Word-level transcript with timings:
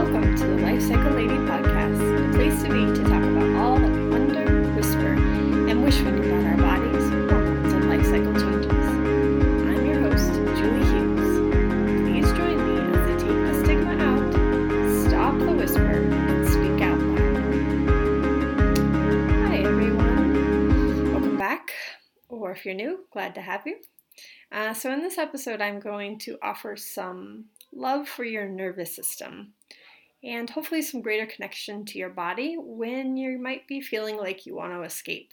Welcome 0.00 0.32
to 0.34 0.46
the 0.46 0.56
Life 0.62 0.80
Cycle 0.80 1.12
Lady 1.12 1.36
podcast, 1.44 2.00
a 2.00 2.32
place 2.32 2.62
to 2.62 2.70
be 2.70 2.86
to 2.86 3.02
talk 3.02 3.22
about 3.22 3.54
all 3.54 3.78
that 3.78 3.90
we 3.90 4.08
wonder, 4.08 4.62
whisper, 4.72 5.12
and 5.12 5.84
wish 5.84 6.00
we 6.00 6.10
knew 6.10 6.24
about 6.24 6.46
our 6.46 6.56
bodies, 6.56 7.06
hormones, 7.10 7.72
and 7.74 7.86
life 7.90 8.06
cycle 8.06 8.32
changes. 8.32 8.70
I'm 8.72 9.84
your 9.84 10.00
host, 10.00 10.32
Julie 10.56 10.86
Hughes. 10.88 11.30
Please 12.08 12.32
join 12.32 12.56
me 12.66 12.80
as 12.96 13.04
I 13.10 13.14
take 13.18 13.40
the 13.44 13.52
stigma 13.62 13.94
out, 14.02 14.32
stop 15.06 15.38
the 15.38 15.52
whisper, 15.52 15.84
and 15.84 16.48
speak 16.48 16.80
out 16.80 16.98
loud. 16.98 17.58
Hi, 19.48 19.58
everyone. 19.58 21.12
Welcome 21.12 21.36
back, 21.36 21.74
or 22.30 22.52
if 22.52 22.64
you're 22.64 22.72
new, 22.72 23.04
glad 23.12 23.34
to 23.34 23.42
have 23.42 23.66
you. 23.66 23.76
Uh, 24.50 24.72
so, 24.72 24.90
in 24.90 25.02
this 25.02 25.18
episode, 25.18 25.60
I'm 25.60 25.78
going 25.78 26.18
to 26.20 26.38
offer 26.42 26.74
some 26.78 27.50
love 27.70 28.08
for 28.08 28.24
your 28.24 28.48
nervous 28.48 28.96
system 28.96 29.52
and 30.22 30.50
hopefully 30.50 30.82
some 30.82 31.02
greater 31.02 31.26
connection 31.26 31.84
to 31.86 31.98
your 31.98 32.10
body 32.10 32.56
when 32.58 33.16
you 33.16 33.38
might 33.38 33.66
be 33.66 33.80
feeling 33.80 34.16
like 34.16 34.46
you 34.46 34.54
want 34.54 34.72
to 34.72 34.82
escape. 34.82 35.32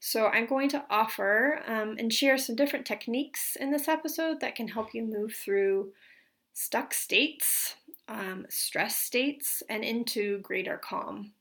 So, 0.00 0.26
I'm 0.26 0.46
going 0.46 0.68
to 0.70 0.84
offer 0.88 1.60
um, 1.66 1.96
and 1.98 2.12
share 2.12 2.38
some 2.38 2.54
different 2.54 2.86
techniques 2.86 3.56
in 3.58 3.72
this 3.72 3.88
episode 3.88 4.40
that 4.40 4.54
can 4.54 4.68
help 4.68 4.94
you 4.94 5.02
move 5.02 5.34
through 5.34 5.92
stuck 6.54 6.94
states, 6.94 7.74
um, 8.06 8.46
stress 8.48 8.94
states, 8.96 9.62
and 9.68 9.82
into 9.82 10.38
greater 10.40 10.76
calm. 10.76 11.32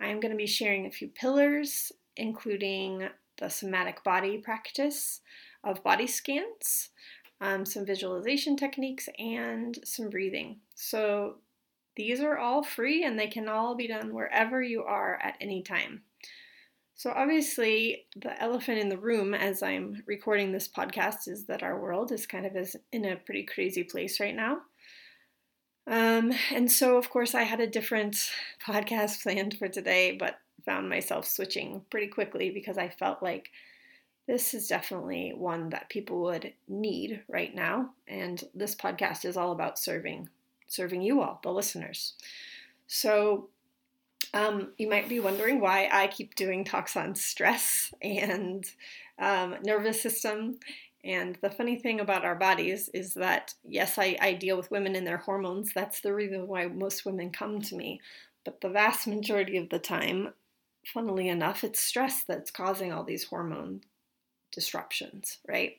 I'm 0.00 0.20
going 0.20 0.32
to 0.32 0.36
be 0.36 0.46
sharing 0.46 0.86
a 0.86 0.90
few 0.90 1.08
pillars, 1.08 1.92
including 2.16 3.08
the 3.38 3.48
somatic 3.48 4.04
body 4.04 4.38
practice 4.38 5.20
of 5.64 5.82
body 5.82 6.06
scans, 6.06 6.90
um, 7.40 7.64
some 7.64 7.86
visualization 7.86 8.56
techniques, 8.56 9.08
and 9.18 9.78
some 9.84 10.10
breathing. 10.10 10.60
So, 10.74 11.36
these 11.98 12.20
are 12.20 12.38
all 12.38 12.62
free 12.62 13.04
and 13.04 13.18
they 13.18 13.26
can 13.26 13.48
all 13.48 13.74
be 13.74 13.88
done 13.88 14.14
wherever 14.14 14.62
you 14.62 14.84
are 14.84 15.18
at 15.20 15.34
any 15.40 15.62
time. 15.62 16.02
So, 16.94 17.12
obviously, 17.14 18.06
the 18.16 18.40
elephant 18.40 18.78
in 18.78 18.88
the 18.88 18.96
room 18.96 19.34
as 19.34 19.62
I'm 19.62 20.02
recording 20.06 20.52
this 20.52 20.68
podcast 20.68 21.26
is 21.26 21.44
that 21.46 21.62
our 21.62 21.78
world 21.78 22.12
is 22.12 22.26
kind 22.26 22.46
of 22.46 22.56
in 22.92 23.04
a 23.04 23.16
pretty 23.16 23.42
crazy 23.42 23.82
place 23.82 24.20
right 24.20 24.34
now. 24.34 24.58
Um, 25.88 26.32
and 26.52 26.70
so, 26.70 26.96
of 26.96 27.10
course, 27.10 27.34
I 27.34 27.42
had 27.42 27.60
a 27.60 27.66
different 27.66 28.30
podcast 28.64 29.22
planned 29.22 29.58
for 29.58 29.68
today, 29.68 30.16
but 30.18 30.38
found 30.64 30.88
myself 30.88 31.26
switching 31.26 31.82
pretty 31.90 32.08
quickly 32.08 32.50
because 32.50 32.78
I 32.78 32.88
felt 32.88 33.22
like 33.22 33.50
this 34.28 34.54
is 34.54 34.68
definitely 34.68 35.32
one 35.34 35.70
that 35.70 35.88
people 35.88 36.20
would 36.22 36.52
need 36.68 37.22
right 37.28 37.54
now. 37.54 37.90
And 38.06 38.42
this 38.54 38.76
podcast 38.76 39.24
is 39.24 39.36
all 39.36 39.50
about 39.50 39.78
serving 39.80 40.28
serving 40.68 41.02
you 41.02 41.20
all, 41.20 41.40
the 41.42 41.52
listeners. 41.52 42.14
So, 42.86 43.48
um, 44.34 44.72
you 44.76 44.88
might 44.88 45.08
be 45.08 45.20
wondering 45.20 45.60
why 45.60 45.88
I 45.90 46.06
keep 46.06 46.34
doing 46.34 46.64
talks 46.64 46.96
on 46.96 47.14
stress 47.14 47.92
and 48.02 48.64
um, 49.18 49.56
nervous 49.62 50.00
system. 50.00 50.58
And 51.04 51.38
the 51.40 51.50
funny 51.50 51.76
thing 51.76 52.00
about 52.00 52.24
our 52.24 52.34
bodies 52.34 52.90
is 52.92 53.14
that, 53.14 53.54
yes, 53.64 53.98
I, 53.98 54.16
I 54.20 54.34
deal 54.34 54.56
with 54.56 54.70
women 54.70 54.96
and 54.96 55.06
their 55.06 55.16
hormones. 55.18 55.72
That's 55.72 56.00
the 56.00 56.12
reason 56.12 56.46
why 56.46 56.66
most 56.66 57.06
women 57.06 57.30
come 57.30 57.62
to 57.62 57.76
me. 57.76 58.00
But 58.44 58.60
the 58.60 58.68
vast 58.68 59.06
majority 59.06 59.56
of 59.56 59.70
the 59.70 59.78
time, 59.78 60.34
funnily 60.84 61.28
enough, 61.28 61.64
it's 61.64 61.80
stress 61.80 62.24
that's 62.26 62.50
causing 62.50 62.92
all 62.92 63.04
these 63.04 63.24
hormone 63.24 63.82
disruptions, 64.52 65.38
right? 65.46 65.76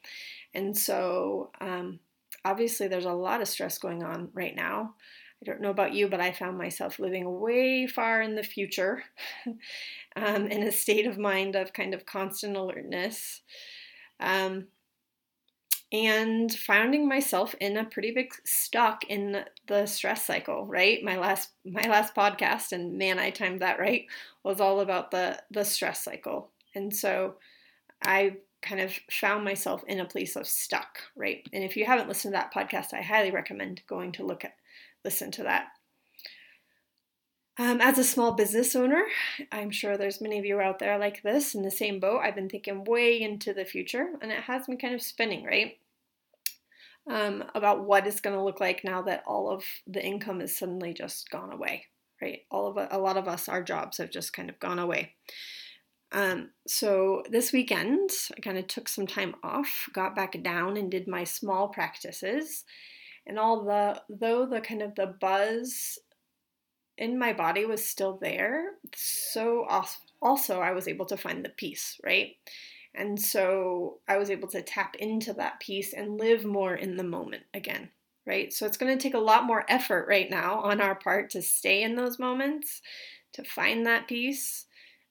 And 0.54 0.76
so, 0.76 1.52
um, 1.60 2.00
obviously 2.46 2.88
there's 2.88 3.06
a 3.06 3.14
lot 3.14 3.42
of 3.42 3.48
stress 3.48 3.78
going 3.78 4.04
on 4.04 4.30
right 4.34 4.56
now. 4.56 4.96
I 5.42 5.46
don't 5.46 5.62
know 5.62 5.70
about 5.70 5.94
you, 5.94 6.10
but 6.10 6.20
I 6.20 6.32
found 6.32 6.58
myself 6.58 7.00
living 7.00 7.40
way 7.40 7.88
far 7.88 8.22
in 8.22 8.36
the 8.36 8.44
future 8.44 9.04
um, 10.16 10.48
in 10.48 10.64
a 10.64 10.72
state 10.72 11.06
of 11.06 11.18
mind 11.18 11.56
of 11.56 11.72
kind 11.72 11.94
of 11.94 12.06
constant 12.06 12.58
alertness. 12.58 13.42
Um, 14.20 14.68
and 15.92 16.54
finding 16.54 17.08
myself 17.08 17.56
in 17.60 17.78
a 17.78 17.86
pretty 17.86 18.12
big 18.12 18.32
stuck 18.46 19.04
in 19.06 19.44
the 19.68 19.86
stress 19.86 20.26
cycle 20.26 20.66
right 20.68 21.04
my 21.04 21.18
last 21.18 21.50
my 21.66 21.88
last 21.88 22.14
podcast 22.14 22.72
and 22.72 22.98
man 22.98 23.18
i 23.18 23.32
timed 23.32 23.62
that 23.62 23.80
right 23.80 24.06
was 24.44 24.62
all 24.62 24.82
about 24.82 25.10
the 25.10 25.42
the 25.50 25.66
stress 25.66 26.04
cycle 26.04 26.52
and 26.76 26.96
so 26.96 27.36
i 28.04 28.36
kind 28.62 28.82
of 28.82 28.94
found 29.10 29.44
myself 29.44 29.84
in 29.88 30.00
a 30.00 30.06
place 30.06 30.36
of 30.36 30.48
stuck, 30.48 31.00
right? 31.16 31.48
And 31.54 31.64
if 31.64 31.78
you 31.78 31.86
haven't 31.86 32.08
listened 32.08 32.34
to 32.34 32.38
that 32.38 32.54
podcast, 32.54 32.94
I 32.94 33.02
highly 33.02 33.32
recommend 33.32 33.82
going 33.88 34.12
to 34.14 34.26
look 34.26 34.44
at 34.44 34.56
listen 35.04 35.32
to 35.32 35.44
that. 35.44 35.68
Um, 37.58 37.82
as 37.82 37.98
a 37.98 38.06
small 38.06 38.32
business 38.32 38.74
owner, 38.74 39.04
I'm 39.52 39.70
sure 39.70 39.98
there's 39.98 40.22
many 40.22 40.40
of 40.40 40.46
you 40.46 40.62
out 40.62 40.80
there 40.80 40.98
like 40.98 41.22
this 41.24 41.54
in 41.54 41.62
the 41.62 41.72
same 41.72 42.00
boat. 42.00 42.22
I've 42.24 42.36
been 42.36 42.48
thinking 42.48 42.86
way 42.86 43.22
into 43.22 43.54
the 43.54 43.66
future, 43.66 44.08
and 44.22 44.32
it 44.32 44.44
has 44.44 44.70
me 44.70 44.78
kind 44.78 44.96
of 44.96 45.02
spinning, 45.02 45.44
right? 45.44 45.78
Um, 47.10 47.44
about 47.56 47.84
what 47.84 48.08
it's 48.08 48.22
going 48.22 48.36
to 48.36 48.44
look 48.44 48.62
like 48.62 48.84
now 48.86 49.02
that 49.02 49.24
all 49.28 49.50
of 49.50 49.66
the 49.86 50.02
income 50.02 50.40
has 50.40 50.58
suddenly 50.58 50.94
just 50.94 51.30
gone 51.30 51.52
away, 51.52 51.88
right? 52.22 52.44
All 52.50 52.68
of 52.68 52.88
a 52.92 52.98
lot 52.98 53.18
of 53.18 53.28
us, 53.28 53.50
our 53.50 53.62
jobs 53.62 53.98
have 53.98 54.10
just 54.10 54.32
kind 54.32 54.50
of 54.50 54.60
gone 54.60 54.80
away. 54.80 55.16
Um, 56.12 56.50
so 56.68 57.24
this 57.30 57.52
weekend, 57.52 58.10
I 58.36 58.42
kind 58.42 58.58
of 58.58 58.68
took 58.68 58.90
some 58.90 59.06
time 59.06 59.36
off, 59.44 59.90
got 59.94 60.16
back 60.16 60.42
down, 60.42 60.78
and 60.78 60.90
did 60.90 61.08
my 61.08 61.24
small 61.24 61.68
practices. 61.68 62.64
And 63.28 63.38
all 63.38 63.64
the 63.64 64.02
though 64.10 64.46
the 64.46 64.62
kind 64.62 64.82
of 64.82 64.96
the 64.96 65.16
buzz 65.22 66.00
in 66.98 67.20
my 67.20 67.32
body 67.32 67.66
was 67.66 67.88
still 67.88 68.18
there, 68.20 68.72
so 68.96 69.68
also 70.22 70.62
I 70.62 70.72
was 70.72 70.88
able 70.88 71.06
to 71.08 71.18
find 71.18 71.46
the 71.46 71.50
peace, 71.50 72.00
right? 72.04 72.32
And 72.96 73.22
so 73.22 74.00
I 74.08 74.18
was 74.18 74.32
able 74.32 74.48
to 74.50 74.64
tap 74.64 74.96
into 74.96 75.32
that 75.34 75.60
peace 75.60 75.94
and 75.94 76.20
live 76.20 76.44
more 76.44 76.74
in 76.76 76.98
the 76.98 77.04
moment 77.04 77.44
again, 77.54 77.90
right? 78.26 78.52
So 78.52 78.66
it's 78.66 78.78
going 78.78 78.98
to 78.98 79.02
take 79.02 79.14
a 79.14 79.20
lot 79.20 79.46
more 79.46 79.64
effort 79.70 80.08
right 80.10 80.30
now 80.30 80.60
on 80.62 80.82
our 80.82 80.96
part 80.96 81.30
to 81.32 81.42
stay 81.44 81.84
in 81.84 81.96
those 81.96 82.18
moments, 82.18 82.82
to 83.34 83.44
find 83.44 83.86
that 83.86 84.08
peace 84.08 84.66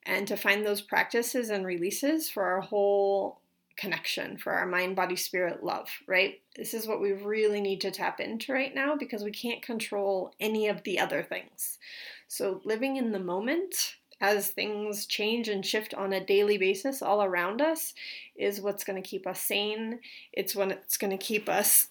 and 0.07 0.27
to 0.29 0.37
find 0.37 0.65
those 0.65 0.81
practices 0.81 1.51
and 1.51 1.67
releases 1.67 2.31
for 2.31 2.45
our 2.45 2.61
whole 2.61 3.41
connection, 3.77 4.37
for 4.37 4.53
our 4.53 4.67
mind, 4.67 4.97
body, 4.97 5.17
spirit, 5.17 5.63
love, 5.63 5.89
right? 6.07 6.41
This 6.57 6.75
is 6.75 6.87
what 6.87 7.01
we 7.01 7.13
really 7.13 7.61
need 7.61 7.81
to 7.83 7.91
tap 7.91 8.21
into 8.21 8.53
right 8.53 8.75
now 8.75 8.97
because 8.97 9.23
we 9.23 9.31
can't 9.31 9.63
control 9.63 10.33
any 10.41 10.69
of 10.69 10.83
the 10.83 10.99
other 10.99 11.23
things. 11.23 11.79
So, 12.27 12.61
living 12.65 12.97
in 12.97 13.13
the 13.13 13.21
moment 13.21 13.97
as 14.21 14.49
things 14.49 15.07
change 15.07 15.49
and 15.49 15.65
shift 15.65 15.95
on 15.95 16.13
a 16.13 16.25
daily 16.25 16.59
basis 16.59 17.03
all 17.03 17.23
around 17.23 17.63
us 17.63 17.95
is 18.37 18.61
what's 18.61 18.85
going 18.85 19.01
to 19.01 19.09
keep 19.09 19.27
us 19.27 19.41
sane. 19.41 20.01
It's 20.33 20.57
when 20.57 20.73
it's 20.73 20.97
going 20.97 21.17
to 21.17 21.25
keep 21.25 21.49
us 21.49 21.89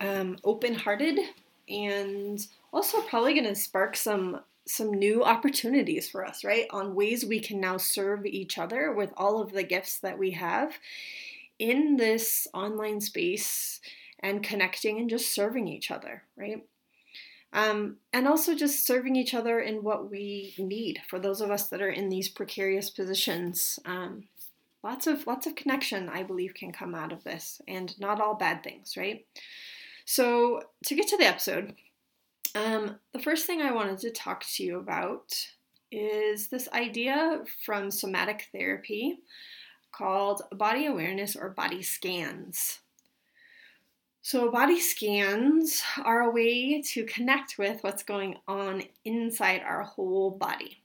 um, 0.00 0.38
open 0.44 0.74
hearted 0.74 1.18
and 1.68 2.46
also 2.72 3.00
probably 3.02 3.34
going 3.34 3.46
to 3.46 3.56
spark 3.56 3.96
some 3.96 4.40
some 4.66 4.92
new 4.92 5.22
opportunities 5.22 6.08
for 6.08 6.26
us, 6.26 6.44
right? 6.44 6.66
On 6.70 6.94
ways 6.94 7.24
we 7.24 7.40
can 7.40 7.60
now 7.60 7.76
serve 7.76 8.26
each 8.26 8.58
other 8.58 8.92
with 8.92 9.12
all 9.16 9.40
of 9.40 9.52
the 9.52 9.62
gifts 9.62 9.98
that 10.00 10.18
we 10.18 10.32
have 10.32 10.72
in 11.58 11.96
this 11.96 12.48
online 12.52 13.00
space 13.00 13.80
and 14.20 14.42
connecting 14.42 14.98
and 14.98 15.08
just 15.08 15.32
serving 15.32 15.68
each 15.68 15.90
other, 15.90 16.24
right? 16.36 16.66
Um, 17.52 17.96
and 18.12 18.26
also 18.26 18.54
just 18.54 18.86
serving 18.86 19.16
each 19.16 19.32
other 19.32 19.60
in 19.60 19.82
what 19.82 20.10
we 20.10 20.54
need 20.58 21.00
for 21.08 21.18
those 21.18 21.40
of 21.40 21.50
us 21.50 21.68
that 21.68 21.80
are 21.80 21.90
in 21.90 22.08
these 22.08 22.28
precarious 22.28 22.90
positions. 22.90 23.78
Um, 23.84 24.24
lots 24.82 25.06
of 25.06 25.26
lots 25.26 25.46
of 25.46 25.54
connection, 25.54 26.08
I 26.08 26.22
believe, 26.22 26.54
can 26.54 26.72
come 26.72 26.94
out 26.94 27.12
of 27.12 27.24
this, 27.24 27.62
and 27.66 27.98
not 28.00 28.20
all 28.20 28.34
bad 28.34 28.62
things, 28.62 28.96
right? 28.96 29.24
So 30.04 30.62
to 30.84 30.94
get 30.94 31.08
to 31.08 31.16
the 31.16 31.26
episode, 31.26 31.74
um, 32.54 32.98
the 33.12 33.18
first 33.18 33.46
thing 33.46 33.60
I 33.60 33.72
wanted 33.72 33.98
to 33.98 34.10
talk 34.10 34.44
to 34.54 34.62
you 34.62 34.78
about 34.78 35.34
is 35.90 36.48
this 36.48 36.68
idea 36.72 37.42
from 37.64 37.90
somatic 37.90 38.48
therapy 38.52 39.18
called 39.92 40.42
body 40.52 40.86
awareness 40.86 41.36
or 41.36 41.50
body 41.50 41.82
scans. 41.82 42.80
So, 44.22 44.50
body 44.50 44.80
scans 44.80 45.82
are 46.04 46.22
a 46.22 46.30
way 46.30 46.82
to 46.82 47.04
connect 47.04 47.58
with 47.58 47.82
what's 47.84 48.02
going 48.02 48.36
on 48.48 48.82
inside 49.04 49.62
our 49.62 49.84
whole 49.84 50.32
body. 50.32 50.82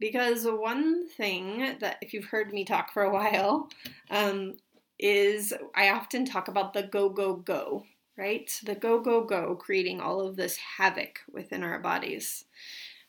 Because 0.00 0.44
one 0.44 1.08
thing 1.08 1.76
that, 1.80 1.98
if 2.02 2.12
you've 2.12 2.24
heard 2.24 2.52
me 2.52 2.64
talk 2.64 2.92
for 2.92 3.04
a 3.04 3.12
while, 3.12 3.68
um, 4.10 4.54
is 4.98 5.54
I 5.76 5.90
often 5.90 6.24
talk 6.24 6.48
about 6.48 6.72
the 6.72 6.82
go, 6.82 7.08
go, 7.08 7.36
go 7.36 7.84
right? 8.18 8.50
The 8.64 8.74
go, 8.74 9.00
go, 9.00 9.22
go, 9.22 9.54
creating 9.54 10.00
all 10.00 10.20
of 10.20 10.36
this 10.36 10.56
havoc 10.56 11.20
within 11.32 11.62
our 11.62 11.78
bodies. 11.78 12.44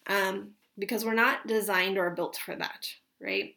Um, 0.07 0.51
because 0.77 1.03
we're 1.03 1.13
not 1.13 1.47
designed 1.47 1.97
or 1.97 2.11
built 2.11 2.37
for 2.37 2.55
that, 2.55 2.93
right? 3.19 3.55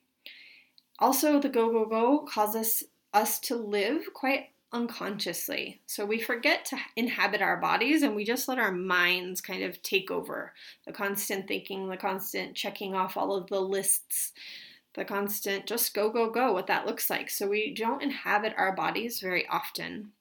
Also, 0.98 1.38
the 1.38 1.50
go, 1.50 1.70
go, 1.70 1.84
go 1.84 2.20
causes 2.20 2.84
us 3.12 3.38
to 3.40 3.54
live 3.54 4.12
quite 4.14 4.48
unconsciously. 4.72 5.80
So 5.86 6.06
we 6.06 6.18
forget 6.18 6.64
to 6.66 6.78
inhabit 6.96 7.42
our 7.42 7.58
bodies 7.58 8.02
and 8.02 8.16
we 8.16 8.24
just 8.24 8.48
let 8.48 8.58
our 8.58 8.72
minds 8.72 9.42
kind 9.42 9.62
of 9.62 9.82
take 9.82 10.10
over 10.10 10.54
the 10.86 10.92
constant 10.92 11.46
thinking, 11.46 11.88
the 11.88 11.96
constant 11.98 12.56
checking 12.56 12.94
off 12.94 13.16
all 13.16 13.34
of 13.34 13.48
the 13.48 13.60
lists, 13.60 14.32
the 14.94 15.04
constant 15.04 15.66
just 15.66 15.92
go, 15.92 16.08
go, 16.08 16.30
go, 16.30 16.52
what 16.52 16.66
that 16.68 16.86
looks 16.86 17.10
like. 17.10 17.28
So 17.28 17.48
we 17.48 17.74
don't 17.74 18.02
inhabit 18.02 18.54
our 18.56 18.74
bodies 18.74 19.20
very 19.20 19.46
often. 19.48 20.12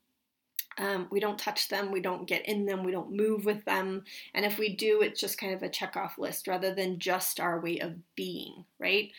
Um, 0.81 1.07
we 1.11 1.19
don't 1.19 1.37
touch 1.37 1.69
them, 1.69 1.91
we 1.91 2.01
don't 2.01 2.27
get 2.27 2.47
in 2.47 2.65
them, 2.65 2.83
we 2.83 2.91
don't 2.91 3.15
move 3.15 3.45
with 3.45 3.63
them. 3.65 4.03
And 4.33 4.43
if 4.43 4.57
we 4.57 4.75
do, 4.75 5.01
it's 5.01 5.19
just 5.19 5.37
kind 5.37 5.53
of 5.53 5.61
a 5.61 5.69
check 5.69 5.95
off 5.95 6.17
list 6.17 6.47
rather 6.47 6.73
than 6.73 6.97
just 6.97 7.39
our 7.39 7.59
way 7.59 7.77
of 7.77 7.93
being, 8.15 8.65
right? 8.79 9.11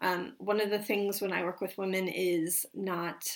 Um, 0.00 0.34
one 0.38 0.60
of 0.60 0.70
the 0.70 0.78
things 0.78 1.20
when 1.20 1.32
I 1.32 1.42
work 1.42 1.60
with 1.60 1.76
women 1.76 2.06
is 2.06 2.64
not 2.74 3.28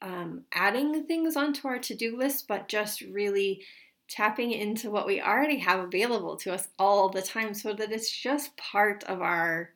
um, 0.00 0.44
adding 0.54 1.04
things 1.04 1.36
onto 1.36 1.68
our 1.68 1.78
to 1.80 1.94
do 1.94 2.16
list, 2.16 2.48
but 2.48 2.68
just 2.68 3.02
really 3.02 3.62
tapping 4.08 4.52
into 4.52 4.90
what 4.90 5.06
we 5.06 5.20
already 5.20 5.58
have 5.58 5.80
available 5.80 6.36
to 6.36 6.54
us 6.54 6.68
all 6.78 7.10
the 7.10 7.20
time 7.20 7.52
so 7.52 7.74
that 7.74 7.92
it's 7.92 8.10
just 8.10 8.56
part 8.56 9.04
of 9.04 9.20
our 9.20 9.70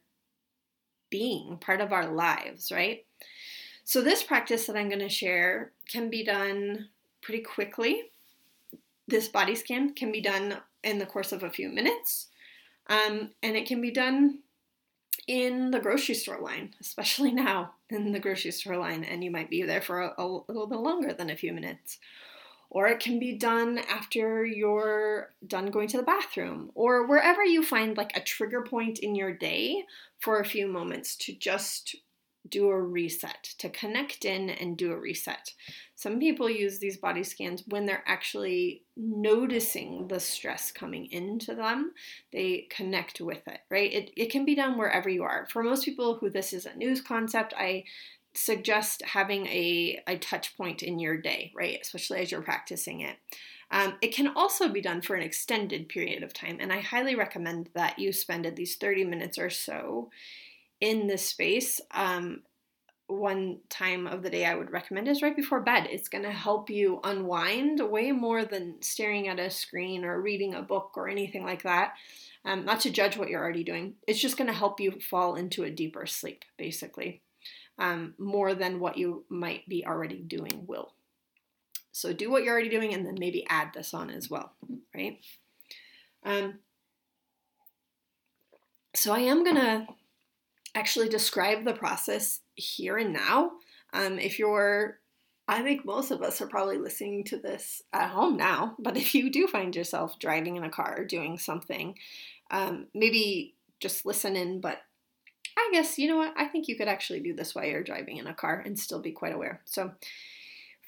being, 1.11 1.59
part 1.59 1.83
of 1.83 1.93
our 1.93 2.07
lives, 2.07 2.73
right? 2.73 3.05
So, 3.85 4.01
this 4.01 4.23
practice 4.23 4.67
that 4.67 4.77
I'm 4.77 4.89
going 4.89 4.99
to 5.01 5.11
share 5.11 5.73
can 5.93 6.09
be 6.09 6.25
done 6.25 6.89
pretty 7.25 7.43
quickly. 7.43 8.03
This 9.09 9.29
body 9.29 9.55
scan 9.55 9.95
can 9.95 10.13
be 10.13 10.21
done 10.21 10.59
in 10.83 10.99
the 10.99 11.07
course 11.07 11.33
of 11.33 11.43
a 11.43 11.51
few 11.51 11.69
minutes, 11.69 12.29
um, 12.89 13.31
and 13.43 13.57
it 13.57 13.67
can 13.67 13.81
be 13.81 13.91
done 13.91 14.41
in 15.27 15.71
the 15.71 15.81
grocery 15.81 16.15
store 16.15 16.41
line, 16.41 16.75
especially 16.81 17.33
now 17.49 17.73
in 17.91 18.13
the 18.13 18.21
grocery 18.21 18.51
store 18.51 18.77
line, 18.77 19.05
and 19.05 19.25
you 19.25 19.31
might 19.31 19.51
be 19.51 19.63
there 19.63 19.83
for 19.83 20.01
a, 20.01 20.15
a, 20.19 20.27
little 20.49 20.67
bit 20.67 20.79
longer 20.79 21.13
than 21.13 21.31
a 21.31 21.37
few 21.37 21.53
minutes. 21.53 21.99
Or 22.71 22.89
it 22.89 22.99
can 22.99 23.21
be 23.21 23.37
done 23.37 23.79
after 23.79 24.45
you're 24.45 25.31
done 25.47 25.71
going 25.71 25.87
to 25.89 25.97
the 25.97 26.03
bathroom, 26.03 26.71
or 26.75 27.07
wherever 27.07 27.45
you 27.45 27.63
find 27.63 27.97
like 27.97 28.17
a 28.17 28.21
trigger 28.21 28.63
point 28.63 28.99
in 28.99 29.15
your 29.15 29.33
day 29.33 29.85
for 30.19 30.41
a 30.41 30.45
few 30.45 30.67
moments 30.67 31.15
to 31.17 31.33
just 31.33 31.95
do 32.49 32.69
a 32.69 32.81
reset, 32.81 33.43
to 33.59 33.69
connect 33.71 34.25
in 34.25 34.51
and 34.51 34.77
do 34.77 34.93
a 34.93 34.99
reset. 34.99 35.53
Some 35.95 36.19
people 36.19 36.51
use 36.51 36.79
these 36.79 36.99
body 36.99 37.23
scans 37.23 37.63
when 37.69 37.87
they're 37.87 38.05
actually 38.07 38.83
noticing 38.97 40.09
the 40.09 40.21
stress 40.21 40.71
coming 40.71 41.07
into 41.11 41.55
them. 41.55 41.93
They 42.33 42.67
connect 42.71 43.21
with 43.21 43.47
it, 43.47 43.61
right? 43.71 43.93
It, 43.93 44.11
it 44.17 44.31
can 44.31 44.45
be 44.45 44.55
done 44.55 44.77
wherever 44.77 45.09
you 45.09 45.23
are. 45.23 45.47
For 45.51 45.63
most 45.63 45.85
people 45.85 46.17
who 46.17 46.29
this 46.29 46.53
is 46.53 46.67
a 46.67 46.77
news 46.77 47.01
concept, 47.01 47.55
I 47.57 47.85
suggest 48.35 49.03
having 49.03 49.47
a, 49.47 50.03
a 50.07 50.19
touch 50.19 50.57
point 50.57 50.83
in 50.83 50.99
your 50.99 51.17
day, 51.17 51.53
right? 51.57 51.79
Especially 51.81 52.21
as 52.21 52.31
you're 52.31 52.43
practicing 52.43 53.01
it. 53.01 53.17
Um, 53.71 53.95
it 54.03 54.15
can 54.15 54.29
also 54.37 54.69
be 54.69 54.83
done 54.83 55.01
for 55.01 55.17
an 55.17 55.23
extended 55.23 55.89
period 55.89 56.23
of 56.23 56.33
time, 56.33 56.59
and 56.61 56.73
I 56.73 56.81
highly 56.81 57.15
recommend 57.15 57.71
that 57.75 57.99
you 57.99 58.13
spend 58.13 58.45
at 58.45 58.59
least 58.59 58.81
30 58.81 59.05
minutes 59.05 59.39
or 59.39 59.51
so 59.51 60.11
in 60.81 61.07
this 61.07 61.27
space. 61.27 61.81
Um, 61.91 62.43
one 63.07 63.59
time 63.69 64.07
of 64.07 64.23
the 64.23 64.31
day 64.31 64.47
I 64.47 64.55
would 64.55 64.71
recommend 64.71 65.09
is 65.09 65.23
right 65.23 65.37
before 65.37 65.61
bed. 65.61 65.87
It's 65.91 66.09
going 66.09 66.25
to 66.25 66.33
help 66.33 66.71
you 66.71 67.01
unwind 67.05 67.81
way 67.81 68.13
more 68.13 68.45
than 68.45 68.81
staring 68.81 69.29
at 69.29 69.39
a 69.39 69.51
screen 69.51 70.05
or 70.05 70.21
reading 70.21 70.55
a 70.55 70.63
book 70.63 70.93
or 70.97 71.09
anything 71.09 71.45
like 71.45 71.63
that. 71.65 71.95
Um, 72.47 72.65
not 72.65 72.81
to 72.81 72.91
judge 72.91 73.17
what 73.17 73.29
you're 73.29 73.43
already 73.43 73.65
doing, 73.65 73.95
it's 74.07 74.21
just 74.21 74.37
going 74.37 74.49
to 74.49 74.55
help 74.55 74.81
you 74.81 74.99
fall 75.01 75.35
into 75.35 75.65
a 75.65 75.71
deeper 75.71 76.07
sleep, 76.07 76.45
basically, 76.59 77.23
um, 77.79 78.15
more 78.19 78.55
than 78.55 78.81
what 78.81 78.99
you 78.99 79.25
might 79.29 79.69
be 79.69 79.85
already 79.87 80.21
doing 80.21 80.65
will. 80.67 80.93
So 81.93 82.13
do 82.13 82.31
what 82.31 82.43
you're 82.43 82.53
already 82.53 82.71
doing 82.71 82.93
and 82.93 83.07
then 83.07 83.17
maybe 83.19 83.47
add 83.49 83.73
this 83.73 83.95
on 83.95 84.11
as 84.11 84.29
well, 84.29 84.53
right? 84.95 85.21
Um, 86.25 86.59
so 88.95 89.13
I 89.13 89.21
am 89.21 89.45
going 89.45 89.57
to 89.57 89.87
actually 90.75 91.09
describe 91.09 91.65
the 91.65 91.75
process 91.75 92.41
here 92.55 92.97
and 92.97 93.13
now. 93.13 93.53
Um, 93.93 94.19
if 94.19 94.39
you're, 94.39 94.99
I 95.47 95.63
think 95.63 95.85
most 95.85 96.11
of 96.11 96.23
us 96.23 96.41
are 96.41 96.47
probably 96.47 96.79
listening 96.79 97.25
to 97.25 97.37
this 97.37 97.83
at 97.93 98.11
home 98.11 98.37
now, 98.37 98.75
but 98.79 98.97
if 98.97 99.15
you 99.15 99.31
do 99.31 99.47
find 99.47 99.75
yourself 99.75 100.19
driving 100.19 100.57
in 100.57 100.65
a 100.65 100.71
car 100.71 100.97
or 100.99 101.05
doing 101.05 101.39
something, 101.39 101.97
um, 102.51 102.87
maybe 102.95 103.55
just 103.81 104.05
listen 104.05 104.37
in, 104.37 104.61
but 104.61 104.79
I 105.57 105.69
guess, 105.73 105.99
you 105.99 106.09
know 106.09 106.17
what, 106.17 106.35
I 106.37 106.47
think 106.47 106.67
you 106.67 106.77
could 106.77 106.89
actually 106.89 107.21
do 107.21 107.35
this 107.35 107.55
while 107.55 107.65
you're 107.65 107.85
driving 107.85 108.17
in 108.17 108.27
a 108.27 108.35
car 108.35 108.63
and 108.65 108.79
still 108.79 109.01
be 109.01 109.13
quite 109.13 109.35
aware. 109.35 109.61
So 109.65 109.93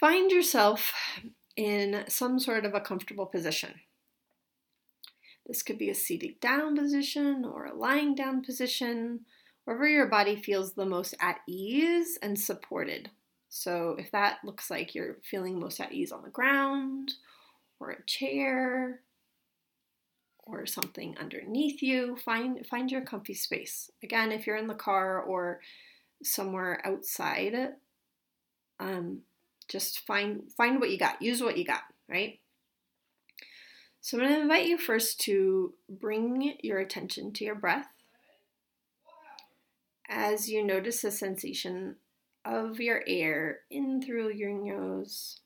find 0.01 0.31
yourself 0.31 0.93
in 1.57 2.05
some 2.09 2.39
sort 2.39 2.65
of 2.65 2.75
a 2.75 2.81
comfortable 2.81 3.27
position. 3.27 3.75
This 5.47 5.63
could 5.63 5.79
be 5.79 5.91
a 5.91 5.95
seated 5.95 6.41
down 6.41 6.77
position 6.77 7.45
or 7.45 7.67
a 7.67 7.75
lying 7.75 8.17
down 8.17 8.43
position 8.43 9.21
wherever 9.67 9.87
your 9.87 10.07
body 10.07 10.41
feels 10.41 10.73
the 10.73 10.87
most 10.87 11.15
at 11.21 11.41
ease 11.47 12.19
and 12.23 12.39
supported. 12.39 13.11
So, 13.49 13.97
if 13.99 14.11
that 14.13 14.39
looks 14.45 14.71
like 14.71 14.95
you're 14.95 15.19
feeling 15.23 15.61
most 15.61 15.81
at 15.81 15.93
ease 15.93 16.13
on 16.13 16.23
the 16.23 16.31
ground, 16.31 17.13
or 17.79 17.91
a 17.91 18.05
chair, 18.07 19.01
or 20.39 20.67
something 20.67 21.17
underneath 21.19 21.83
you, 21.83 22.17
find 22.17 22.65
find 22.67 22.91
your 22.91 23.03
comfy 23.03 23.35
space. 23.35 23.91
Again, 24.03 24.33
if 24.33 24.47
you're 24.47 24.57
in 24.57 24.69
the 24.69 24.75
car 24.75 25.21
or 25.21 25.61
somewhere 26.23 26.81
outside, 26.85 27.75
um, 28.79 29.21
just 29.69 30.01
find 30.07 30.45
find 30.57 30.81
what 30.81 30.91
you 30.91 30.99
got. 30.99 31.21
Use 31.21 31.43
what 31.43 31.59
you 31.59 31.65
got, 31.65 31.83
right? 32.09 32.39
So 34.01 34.17
I'm 34.17 34.23
going 34.23 34.35
to 34.37 34.43
invite 34.43 34.67
you 34.67 34.79
first 34.79 35.21
to 35.23 35.75
bring 35.89 36.55
your 36.63 36.79
attention 36.79 37.33
to 37.33 37.45
your 37.45 37.57
breath 37.57 37.89
as 40.09 40.49
you 40.49 40.65
notice 40.65 41.03
the 41.03 41.11
sensation 41.11 41.97
of 42.45 42.81
your 42.81 43.03
air 43.07 43.61
in 43.71 44.01
through 44.01 44.33
your 44.33 44.53
nose 44.53 45.41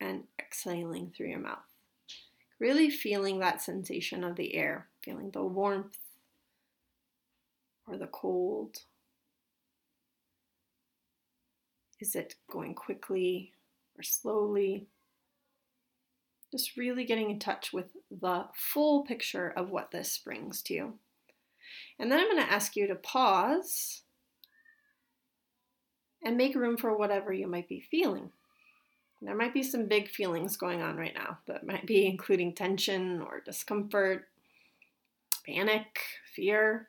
and 0.00 0.24
exhaling 0.38 1.12
through 1.14 1.28
your 1.28 1.38
mouth. 1.38 1.58
Really 2.58 2.90
feeling 2.90 3.38
that 3.40 3.60
sensation 3.60 4.24
of 4.24 4.36
the 4.36 4.54
air, 4.54 4.88
feeling 5.02 5.30
the 5.30 5.42
warmth 5.42 5.98
or 7.86 7.96
the 7.96 8.06
cold. 8.06 8.76
Is 12.00 12.14
it 12.14 12.36
going 12.50 12.74
quickly 12.74 13.52
or 13.98 14.02
slowly? 14.02 14.86
Just 16.50 16.76
really 16.76 17.04
getting 17.04 17.30
in 17.30 17.38
touch 17.38 17.72
with 17.72 17.96
the 18.10 18.46
full 18.54 19.04
picture 19.04 19.52
of 19.56 19.70
what 19.70 19.90
this 19.90 20.18
brings 20.18 20.62
to 20.62 20.74
you. 20.74 20.94
And 21.98 22.10
then 22.10 22.18
I'm 22.18 22.30
going 22.30 22.44
to 22.44 22.52
ask 22.52 22.76
you 22.76 22.86
to 22.88 22.94
pause 22.94 24.02
and 26.24 26.36
make 26.36 26.54
room 26.54 26.76
for 26.76 26.96
whatever 26.96 27.32
you 27.32 27.46
might 27.46 27.68
be 27.68 27.80
feeling. 27.80 28.30
There 29.24 29.36
might 29.36 29.54
be 29.54 29.62
some 29.62 29.86
big 29.86 30.08
feelings 30.08 30.56
going 30.56 30.82
on 30.82 30.96
right 30.96 31.14
now 31.14 31.38
that 31.46 31.64
might 31.64 31.86
be 31.86 32.06
including 32.06 32.54
tension 32.54 33.22
or 33.22 33.40
discomfort, 33.40 34.26
panic, 35.46 36.00
fear. 36.34 36.88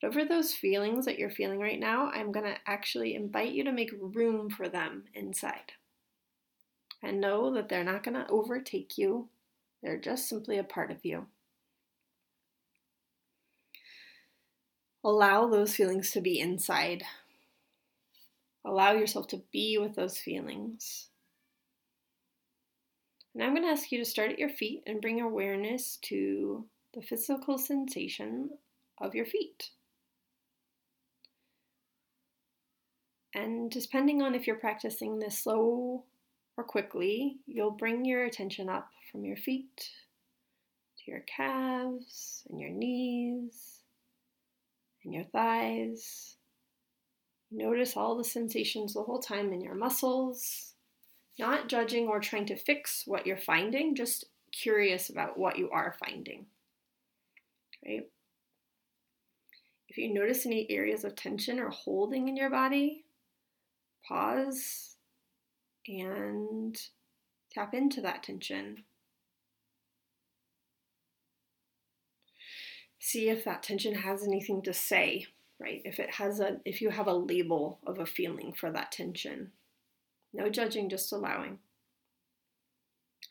Whatever 0.00 0.26
those 0.26 0.52
feelings 0.52 1.06
that 1.06 1.18
you're 1.18 1.30
feeling 1.30 1.58
right 1.58 1.80
now, 1.80 2.10
I'm 2.10 2.30
going 2.30 2.44
to 2.44 2.56
actually 2.66 3.14
invite 3.14 3.52
you 3.52 3.64
to 3.64 3.72
make 3.72 3.90
room 3.98 4.50
for 4.50 4.68
them 4.68 5.04
inside. 5.14 5.72
And 7.02 7.22
know 7.22 7.54
that 7.54 7.70
they're 7.70 7.84
not 7.84 8.02
going 8.02 8.16
to 8.16 8.28
overtake 8.28 8.98
you, 8.98 9.28
they're 9.82 9.98
just 9.98 10.28
simply 10.28 10.58
a 10.58 10.64
part 10.64 10.90
of 10.90 11.06
you. 11.06 11.26
Allow 15.02 15.48
those 15.48 15.74
feelings 15.74 16.10
to 16.10 16.20
be 16.20 16.38
inside. 16.38 17.04
Allow 18.64 18.92
yourself 18.92 19.28
to 19.28 19.42
be 19.50 19.78
with 19.78 19.94
those 19.94 20.18
feelings. 20.18 21.08
And 23.34 23.42
I'm 23.42 23.54
going 23.54 23.62
to 23.62 23.70
ask 23.70 23.90
you 23.90 23.98
to 23.98 24.04
start 24.04 24.32
at 24.32 24.38
your 24.38 24.50
feet 24.50 24.82
and 24.86 25.00
bring 25.00 25.20
awareness 25.20 25.98
to 26.02 26.66
the 26.92 27.00
physical 27.00 27.56
sensation 27.56 28.50
of 29.00 29.14
your 29.14 29.24
feet. 29.24 29.70
And 33.34 33.70
depending 33.70 34.20
on 34.20 34.34
if 34.34 34.46
you're 34.46 34.56
practicing 34.56 35.18
this 35.18 35.38
slow 35.38 36.04
or 36.56 36.64
quickly, 36.64 37.38
you'll 37.46 37.70
bring 37.70 38.04
your 38.04 38.24
attention 38.24 38.68
up 38.68 38.90
from 39.10 39.24
your 39.24 39.36
feet 39.36 39.90
to 40.98 41.10
your 41.10 41.20
calves 41.20 42.42
and 42.50 42.60
your 42.60 42.70
knees 42.70 43.79
and 45.04 45.14
your 45.14 45.24
thighs. 45.24 46.36
Notice 47.50 47.96
all 47.96 48.16
the 48.16 48.24
sensations 48.24 48.94
the 48.94 49.02
whole 49.02 49.18
time 49.18 49.52
in 49.52 49.60
your 49.60 49.74
muscles, 49.74 50.74
not 51.38 51.68
judging 51.68 52.06
or 52.06 52.20
trying 52.20 52.46
to 52.46 52.56
fix 52.56 53.02
what 53.06 53.26
you're 53.26 53.36
finding, 53.36 53.96
just 53.96 54.26
curious 54.52 55.10
about 55.10 55.38
what 55.38 55.58
you 55.58 55.70
are 55.70 55.96
finding. 56.04 56.46
Right? 57.84 58.08
If 59.88 59.98
you 59.98 60.14
notice 60.14 60.46
any 60.46 60.70
areas 60.70 61.04
of 61.04 61.16
tension 61.16 61.58
or 61.58 61.70
holding 61.70 62.28
in 62.28 62.36
your 62.36 62.50
body, 62.50 63.04
pause 64.06 64.94
and 65.88 66.80
tap 67.52 67.74
into 67.74 68.00
that 68.02 68.22
tension. 68.22 68.84
See 73.00 73.30
if 73.30 73.44
that 73.44 73.62
tension 73.62 73.94
has 73.94 74.22
anything 74.22 74.60
to 74.62 74.74
say, 74.74 75.26
right? 75.58 75.80
If 75.84 75.98
it 75.98 76.10
has 76.10 76.38
a 76.38 76.60
if 76.66 76.82
you 76.82 76.90
have 76.90 77.06
a 77.06 77.14
label 77.14 77.78
of 77.86 77.98
a 77.98 78.06
feeling 78.06 78.52
for 78.52 78.70
that 78.70 78.92
tension. 78.92 79.52
No 80.32 80.48
judging, 80.50 80.88
just 80.90 81.10
allowing. 81.10 81.58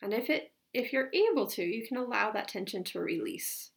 And 0.02 0.12
if 0.12 0.28
it 0.28 0.52
if 0.74 0.92
you're 0.92 1.10
able 1.12 1.46
to, 1.48 1.62
you 1.62 1.86
can 1.86 1.96
allow 1.96 2.32
that 2.32 2.48
tension 2.48 2.84
to 2.84 3.00
release. 3.00 3.70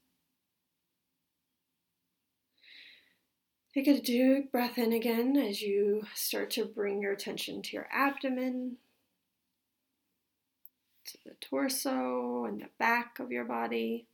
Take 3.73 3.87
a 3.87 3.99
deep 3.99 4.51
breath 4.51 4.77
in 4.77 4.93
again 4.93 5.37
as 5.37 5.61
you 5.61 6.03
start 6.13 6.51
to 6.51 6.65
bring 6.65 7.01
your 7.01 7.11
attention 7.11 7.61
to 7.63 7.75
your 7.75 7.87
abdomen, 7.91 8.77
to 11.05 11.17
the 11.25 11.35
torso 11.41 12.45
and 12.45 12.61
the 12.61 12.69
back 12.77 13.19
of 13.19 13.31
your 13.31 13.45
body, 13.45 14.05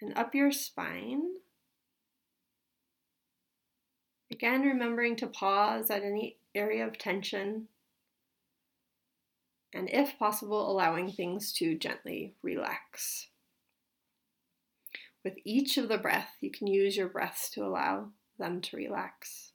and 0.00 0.16
up 0.16 0.34
your 0.34 0.52
spine. 0.52 1.22
Again, 4.30 4.62
remembering 4.62 5.16
to 5.16 5.26
pause 5.26 5.90
at 5.90 6.02
any 6.02 6.36
area 6.54 6.86
of 6.86 6.98
tension, 6.98 7.68
and 9.74 9.88
if 9.90 10.18
possible, 10.18 10.70
allowing 10.70 11.10
things 11.10 11.52
to 11.54 11.76
gently 11.76 12.34
relax. 12.42 13.28
With 15.22 15.34
each 15.44 15.76
of 15.76 15.88
the 15.88 15.98
breath, 15.98 16.30
you 16.40 16.50
can 16.50 16.66
use 16.66 16.96
your 16.96 17.08
breaths 17.08 17.50
to 17.50 17.64
allow 17.64 18.08
them 18.38 18.60
to 18.62 18.76
relax. 18.76 19.52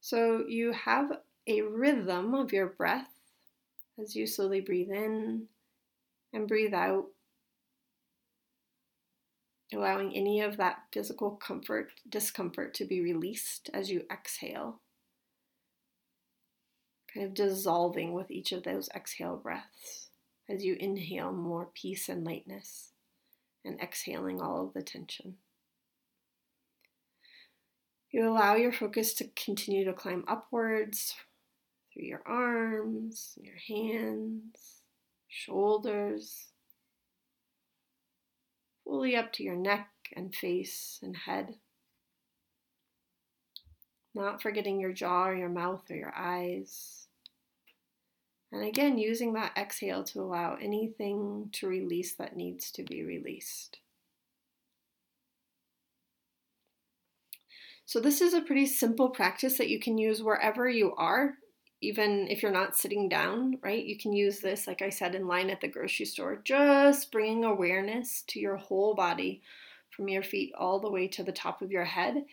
So 0.00 0.44
you 0.46 0.72
have 0.72 1.10
a 1.46 1.62
rhythm 1.62 2.34
of 2.34 2.52
your 2.52 2.66
breath 2.66 3.08
as 4.00 4.14
you 4.14 4.26
slowly 4.26 4.60
breathe 4.60 4.90
in 4.90 5.46
and 6.32 6.48
breathe 6.48 6.74
out, 6.74 7.06
allowing 9.72 10.14
any 10.14 10.40
of 10.40 10.56
that 10.56 10.82
physical 10.92 11.32
comfort, 11.32 11.92
discomfort 12.08 12.74
to 12.74 12.84
be 12.84 13.00
released 13.00 13.70
as 13.72 13.90
you 13.90 14.04
exhale. 14.10 14.80
Kind 17.12 17.26
of 17.26 17.34
dissolving 17.34 18.12
with 18.12 18.30
each 18.30 18.52
of 18.52 18.62
those 18.62 18.88
exhale 18.94 19.36
breaths 19.36 20.08
as 20.48 20.64
you 20.64 20.76
inhale 20.78 21.32
more 21.32 21.68
peace 21.74 22.08
and 22.08 22.24
lightness 22.24 22.92
and 23.64 23.80
exhaling 23.80 24.40
all 24.40 24.66
of 24.66 24.74
the 24.74 24.82
tension. 24.82 25.36
You 28.10 28.28
allow 28.28 28.56
your 28.56 28.72
focus 28.72 29.14
to 29.14 29.28
continue 29.34 29.84
to 29.86 29.92
climb 29.92 30.24
upwards 30.28 31.14
through 31.92 32.04
your 32.04 32.22
arms, 32.26 33.38
your 33.40 33.56
hands, 33.56 34.82
shoulders, 35.28 36.51
fully 38.84 39.16
up 39.16 39.32
to 39.34 39.42
your 39.42 39.56
neck 39.56 39.88
and 40.14 40.34
face 40.34 40.98
and 41.02 41.16
head. 41.16 41.56
Not 44.14 44.42
forgetting 44.42 44.80
your 44.80 44.92
jaw 44.92 45.28
or 45.28 45.34
your 45.34 45.48
mouth 45.48 45.90
or 45.90 45.96
your 45.96 46.12
eyes. 46.16 47.08
And 48.52 48.62
again, 48.62 48.98
using 48.98 49.32
that 49.32 49.56
exhale 49.56 50.04
to 50.04 50.20
allow 50.20 50.56
anything 50.56 51.48
to 51.52 51.66
release 51.66 52.14
that 52.16 52.36
needs 52.36 52.70
to 52.72 52.82
be 52.82 53.02
released. 53.02 53.78
So, 57.86 57.98
this 57.98 58.20
is 58.20 58.34
a 58.34 58.42
pretty 58.42 58.66
simple 58.66 59.08
practice 59.08 59.58
that 59.58 59.68
you 59.68 59.80
can 59.80 59.98
use 59.98 60.22
wherever 60.22 60.68
you 60.68 60.94
are, 60.96 61.38
even 61.82 62.28
if 62.28 62.42
you're 62.42 62.52
not 62.52 62.76
sitting 62.76 63.08
down, 63.08 63.58
right? 63.62 63.84
You 63.84 63.98
can 63.98 64.12
use 64.12 64.40
this, 64.40 64.66
like 64.66 64.80
I 64.80 64.88
said, 64.88 65.14
in 65.14 65.26
line 65.26 65.50
at 65.50 65.60
the 65.60 65.68
grocery 65.68 66.06
store, 66.06 66.40
just 66.44 67.10
bringing 67.10 67.44
awareness 67.44 68.22
to 68.28 68.40
your 68.40 68.56
whole 68.56 68.94
body 68.94 69.42
from 69.90 70.08
your 70.08 70.22
feet 70.22 70.52
all 70.56 70.80
the 70.80 70.90
way 70.90 71.08
to 71.08 71.22
the 71.22 71.32
top 71.32 71.60
of 71.60 71.70
your 71.70 71.84
head 71.84 72.24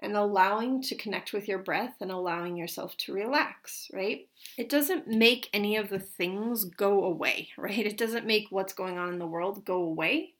and 0.00 0.16
allowing 0.16 0.82
to 0.82 0.94
connect 0.94 1.32
with 1.32 1.48
your 1.48 1.58
breath 1.58 1.94
and 2.00 2.10
allowing 2.10 2.56
yourself 2.56 2.96
to 2.98 3.14
relax, 3.14 3.88
right? 3.94 4.28
It 4.58 4.68
doesn't 4.68 5.08
make 5.08 5.48
any 5.52 5.76
of 5.76 5.88
the 5.88 5.98
things 5.98 6.64
go 6.64 7.04
away, 7.04 7.48
right? 7.56 7.86
It 7.86 7.96
doesn't 7.96 8.26
make 8.26 8.46
what's 8.50 8.74
going 8.74 8.98
on 8.98 9.12
in 9.12 9.18
the 9.18 9.26
world 9.26 9.64
go 9.64 9.82
away, 9.82 10.34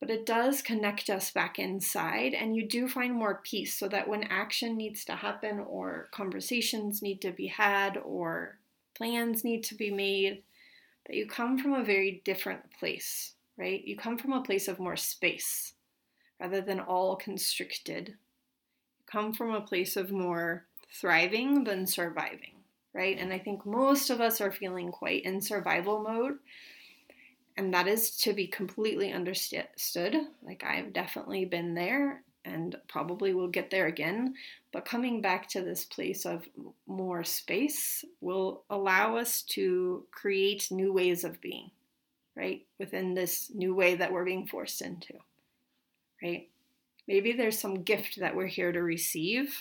but 0.00 0.10
it 0.10 0.26
does 0.26 0.62
connect 0.62 1.08
us 1.08 1.30
back 1.30 1.58
inside, 1.58 2.34
and 2.34 2.54
you 2.54 2.66
do 2.66 2.86
find 2.88 3.14
more 3.14 3.40
peace 3.44 3.78
so 3.78 3.88
that 3.88 4.08
when 4.08 4.24
action 4.24 4.76
needs 4.76 5.04
to 5.06 5.16
happen, 5.16 5.58
or 5.60 6.08
conversations 6.12 7.02
need 7.02 7.20
to 7.22 7.30
be 7.30 7.46
had, 7.46 7.96
or 7.96 8.58
plans 8.94 9.44
need 9.44 9.64
to 9.64 9.74
be 9.74 9.90
made, 9.90 10.42
that 11.06 11.16
you 11.16 11.26
come 11.26 11.58
from 11.58 11.72
a 11.72 11.84
very 11.84 12.20
different 12.24 12.70
place, 12.78 13.34
right? 13.56 13.84
You 13.86 13.96
come 13.96 14.18
from 14.18 14.32
a 14.32 14.42
place 14.42 14.68
of 14.68 14.78
more 14.78 14.96
space 14.96 15.74
rather 16.40 16.60
than 16.60 16.80
all 16.80 17.16
constricted. 17.16 18.08
You 18.08 19.04
come 19.06 19.32
from 19.32 19.54
a 19.54 19.60
place 19.60 19.96
of 19.96 20.10
more 20.10 20.66
thriving 20.92 21.64
than 21.64 21.86
surviving, 21.86 22.54
right? 22.92 23.18
And 23.18 23.32
I 23.32 23.38
think 23.38 23.64
most 23.64 24.10
of 24.10 24.20
us 24.20 24.40
are 24.40 24.52
feeling 24.52 24.90
quite 24.90 25.24
in 25.24 25.40
survival 25.40 26.02
mode. 26.02 26.38
And 27.56 27.72
that 27.72 27.88
is 27.88 28.10
to 28.18 28.32
be 28.32 28.46
completely 28.46 29.12
understood. 29.12 30.16
Like 30.42 30.62
I've 30.64 30.92
definitely 30.92 31.44
been 31.46 31.74
there 31.74 32.22
and 32.44 32.76
probably 32.86 33.34
will 33.34 33.48
get 33.48 33.70
there 33.70 33.86
again. 33.86 34.34
But 34.72 34.84
coming 34.84 35.20
back 35.20 35.48
to 35.50 35.62
this 35.62 35.84
place 35.84 36.26
of 36.26 36.46
more 36.86 37.24
space 37.24 38.04
will 38.20 38.62
allow 38.68 39.16
us 39.16 39.42
to 39.42 40.04
create 40.10 40.68
new 40.70 40.92
ways 40.92 41.24
of 41.24 41.40
being, 41.40 41.70
right? 42.36 42.64
Within 42.78 43.14
this 43.14 43.50
new 43.54 43.74
way 43.74 43.94
that 43.96 44.12
we're 44.12 44.24
being 44.24 44.46
forced 44.46 44.82
into 44.82 45.14
right? 46.22 46.48
Maybe 47.06 47.32
there's 47.32 47.58
some 47.58 47.82
gift 47.82 48.18
that 48.20 48.34
we're 48.34 48.46
here 48.46 48.72
to 48.72 48.82
receive 48.82 49.56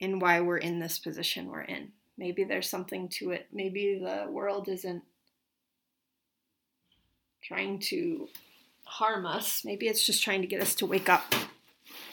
in 0.00 0.18
why 0.18 0.40
we're 0.40 0.58
in 0.58 0.78
this 0.78 0.98
position 0.98 1.46
we're 1.48 1.62
in. 1.62 1.92
Maybe 2.18 2.44
there's 2.44 2.68
something 2.68 3.08
to 3.10 3.30
it. 3.30 3.46
Maybe 3.52 3.98
the 3.98 4.30
world 4.30 4.68
isn't 4.68 5.02
trying 7.44 7.78
to 7.78 8.28
harm 8.84 9.26
us. 9.26 9.64
Maybe 9.64 9.86
it's 9.86 10.04
just 10.04 10.22
trying 10.22 10.40
to 10.40 10.46
get 10.46 10.62
us 10.62 10.74
to 10.76 10.86
wake 10.86 11.08
up. 11.08 11.34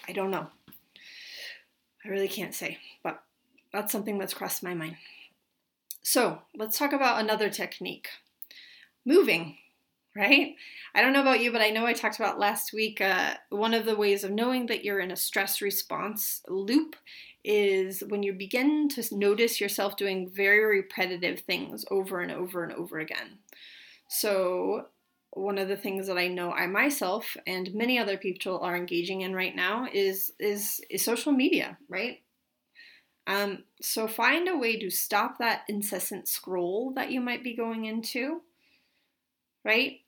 I 0.07 0.11
don't 0.11 0.31
know. 0.31 0.47
I 2.03 2.09
really 2.09 2.27
can't 2.27 2.53
say, 2.53 2.79
but 3.03 3.23
that's 3.71 3.91
something 3.91 4.17
that's 4.17 4.33
crossed 4.33 4.63
my 4.63 4.73
mind. 4.73 4.97
So 6.01 6.39
let's 6.55 6.77
talk 6.77 6.93
about 6.93 7.21
another 7.21 7.49
technique 7.49 8.09
moving 9.05 9.57
right? 10.15 10.55
I 10.93 11.01
don't 11.01 11.13
know 11.13 11.21
about 11.21 11.39
you, 11.39 11.51
but 11.51 11.61
I 11.61 11.69
know 11.69 11.85
I 11.85 11.93
talked 11.93 12.19
about 12.19 12.39
last 12.39 12.73
week. 12.73 13.01
Uh, 13.01 13.35
one 13.49 13.73
of 13.73 13.85
the 13.85 13.95
ways 13.95 14.23
of 14.23 14.31
knowing 14.31 14.65
that 14.67 14.83
you're 14.83 14.99
in 14.99 15.11
a 15.11 15.15
stress 15.15 15.61
response 15.61 16.41
loop 16.47 16.95
is 17.43 18.03
when 18.07 18.21
you 18.21 18.33
begin 18.33 18.87
to 18.89 19.03
notice 19.15 19.59
yourself 19.59 19.97
doing 19.97 20.29
very 20.29 20.63
repetitive 20.63 21.39
things 21.39 21.85
over 21.89 22.19
and 22.21 22.31
over 22.31 22.63
and 22.63 22.73
over 22.73 22.99
again. 22.99 23.39
So, 24.09 24.87
one 25.31 25.57
of 25.57 25.67
the 25.67 25.77
things 25.77 26.07
that 26.07 26.17
I 26.17 26.27
know 26.27 26.51
I 26.51 26.67
myself 26.67 27.37
and 27.47 27.73
many 27.73 27.97
other 27.97 28.17
people 28.17 28.59
are 28.59 28.75
engaging 28.75 29.21
in 29.21 29.33
right 29.33 29.55
now 29.55 29.87
is 29.91 30.33
is, 30.39 30.81
is 30.89 31.03
social 31.03 31.31
media, 31.31 31.77
right? 31.89 32.21
Um, 33.27 33.63
so 33.81 34.07
find 34.07 34.49
a 34.49 34.57
way 34.57 34.77
to 34.79 34.89
stop 34.89 35.37
that 35.39 35.61
incessant 35.69 36.27
scroll 36.27 36.93
that 36.95 37.11
you 37.11 37.21
might 37.21 37.43
be 37.43 37.55
going 37.55 37.85
into 37.85 38.41
right? 39.63 39.99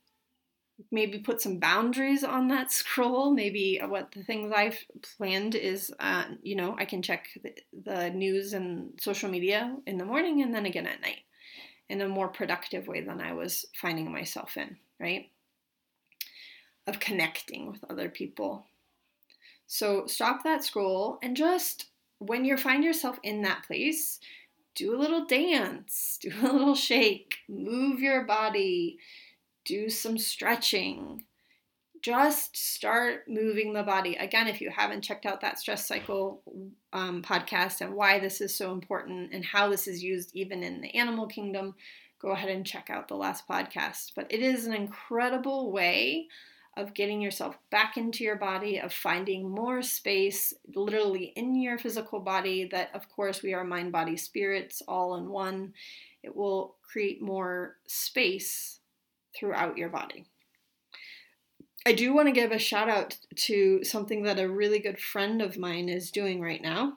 Maybe 0.91 1.19
put 1.19 1.41
some 1.41 1.59
boundaries 1.59 2.23
on 2.23 2.47
that 2.49 2.71
scroll. 2.71 3.31
Maybe 3.31 3.79
what 3.85 4.11
the 4.11 4.23
things 4.23 4.51
I've 4.55 4.79
planned 5.17 5.55
is, 5.55 5.93
uh, 5.99 6.25
you 6.41 6.55
know, 6.55 6.75
I 6.77 6.85
can 6.85 7.01
check 7.01 7.27
the, 7.41 7.53
the 7.83 8.09
news 8.09 8.53
and 8.53 8.99
social 8.99 9.29
media 9.29 9.75
in 9.85 9.97
the 9.97 10.05
morning 10.05 10.41
and 10.41 10.53
then 10.53 10.65
again 10.65 10.87
at 10.87 11.01
night 11.01 11.21
in 11.89 12.01
a 12.01 12.07
more 12.07 12.29
productive 12.29 12.87
way 12.87 13.01
than 13.01 13.21
I 13.21 13.33
was 13.33 13.65
finding 13.79 14.11
myself 14.11 14.57
in, 14.57 14.77
right? 14.99 15.29
Of 16.87 16.99
connecting 16.99 17.71
with 17.71 17.83
other 17.89 18.09
people. 18.09 18.65
So 19.67 20.05
stop 20.07 20.43
that 20.43 20.63
scroll 20.63 21.19
and 21.21 21.35
just 21.35 21.87
when 22.19 22.45
you 22.45 22.57
find 22.57 22.83
yourself 22.83 23.19
in 23.23 23.41
that 23.41 23.63
place, 23.63 24.19
do 24.75 24.95
a 24.95 24.99
little 24.99 25.25
dance, 25.25 26.17
do 26.21 26.31
a 26.41 26.51
little 26.51 26.75
shake, 26.75 27.35
move 27.47 27.99
your 27.99 28.23
body, 28.23 28.97
do 29.65 29.89
some 29.89 30.17
stretching. 30.17 31.23
Just 32.01 32.57
start 32.57 33.29
moving 33.29 33.71
the 33.71 33.83
body. 33.83 34.15
Again, 34.15 34.47
if 34.47 34.59
you 34.59 34.69
haven't 34.69 35.03
checked 35.03 35.25
out 35.25 35.39
that 35.39 35.57
stress 35.57 35.85
cycle 35.87 36.41
um, 36.91 37.21
podcast 37.21 37.79
and 37.79 37.93
why 37.93 38.19
this 38.19 38.41
is 38.41 38.53
so 38.53 38.73
important 38.73 39.31
and 39.31 39.45
how 39.45 39.69
this 39.69 39.87
is 39.87 40.03
used 40.03 40.31
even 40.33 40.63
in 40.63 40.81
the 40.81 40.93
animal 40.95 41.27
kingdom, 41.27 41.75
go 42.23 42.31
ahead 42.31 42.49
and 42.49 42.65
check 42.65 42.89
out 42.89 43.09
the 43.09 43.15
last 43.15 43.47
podcast. 43.47 44.13
But 44.15 44.27
it 44.29 44.41
is 44.41 44.65
an 44.65 44.73
incredible 44.73 45.71
way 45.71 46.27
of 46.75 46.95
getting 46.95 47.21
yourself 47.21 47.57
back 47.69 47.97
into 47.97 48.23
your 48.23 48.37
body, 48.37 48.79
of 48.79 48.91
finding 48.91 49.47
more 49.47 49.83
space 49.83 50.53
literally 50.73 51.33
in 51.35 51.61
your 51.61 51.77
physical 51.77 52.19
body. 52.19 52.67
That, 52.71 52.89
of 52.95 53.09
course, 53.09 53.43
we 53.43 53.53
are 53.53 53.63
mind, 53.63 53.91
body, 53.91 54.17
spirits 54.17 54.81
all 54.87 55.15
in 55.17 55.29
one. 55.29 55.73
It 56.23 56.35
will 56.35 56.75
create 56.81 57.21
more 57.21 57.75
space 57.85 58.79
throughout 59.37 59.77
your 59.77 59.89
body. 59.89 60.25
I 61.85 61.91
do 61.91 62.13
want 62.13 62.29
to 62.29 62.33
give 62.33 62.51
a 62.51 62.59
shout 62.59 62.89
out 62.89 63.17
to 63.35 63.83
something 63.83 64.23
that 64.23 64.39
a 64.39 64.47
really 64.47 64.79
good 64.79 64.99
friend 64.99 65.41
of 65.41 65.57
mine 65.57 65.89
is 65.89 66.11
doing 66.11 66.41
right 66.41 66.61
now. 66.61 66.93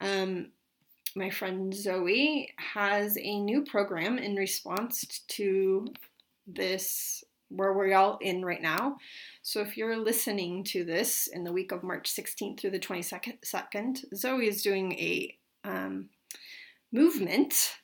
Um, 0.00 0.50
my 1.16 1.30
friend 1.30 1.74
Zoe 1.74 2.52
has 2.56 3.16
a 3.18 3.40
new 3.40 3.64
program 3.64 4.18
in 4.18 4.36
response 4.36 5.20
to 5.28 5.86
this 6.46 7.24
where 7.48 7.72
we're 7.72 7.94
all 7.94 8.18
in 8.20 8.44
right 8.44 8.62
now. 8.62 8.96
So 9.42 9.60
if 9.60 9.76
you're 9.76 9.96
listening 9.96 10.64
to 10.64 10.84
this 10.84 11.26
in 11.26 11.44
the 11.44 11.52
week 11.52 11.72
of 11.72 11.82
March 11.82 12.10
16th 12.14 12.60
through 12.60 12.70
the 12.70 12.78
22nd, 12.78 14.04
Zoe 14.14 14.46
is 14.46 14.62
doing 14.62 14.92
a 14.92 15.36
um, 15.64 16.08
movement 16.92 17.76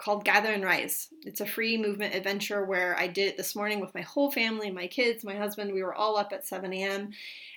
called 0.00 0.24
Gather 0.24 0.52
and 0.52 0.64
Rise. 0.64 1.08
It's 1.26 1.42
a 1.42 1.46
free 1.46 1.76
movement 1.76 2.14
adventure 2.14 2.64
where 2.64 2.98
I 2.98 3.06
did 3.06 3.28
it 3.28 3.36
this 3.36 3.54
morning 3.54 3.80
with 3.80 3.94
my 3.94 4.00
whole 4.00 4.30
family, 4.30 4.70
my 4.70 4.86
kids, 4.86 5.24
my 5.24 5.36
husband. 5.36 5.72
We 5.72 5.82
were 5.82 5.94
all 5.94 6.16
up 6.16 6.32
at 6.32 6.46
7 6.46 6.72
a.m. 6.72 7.10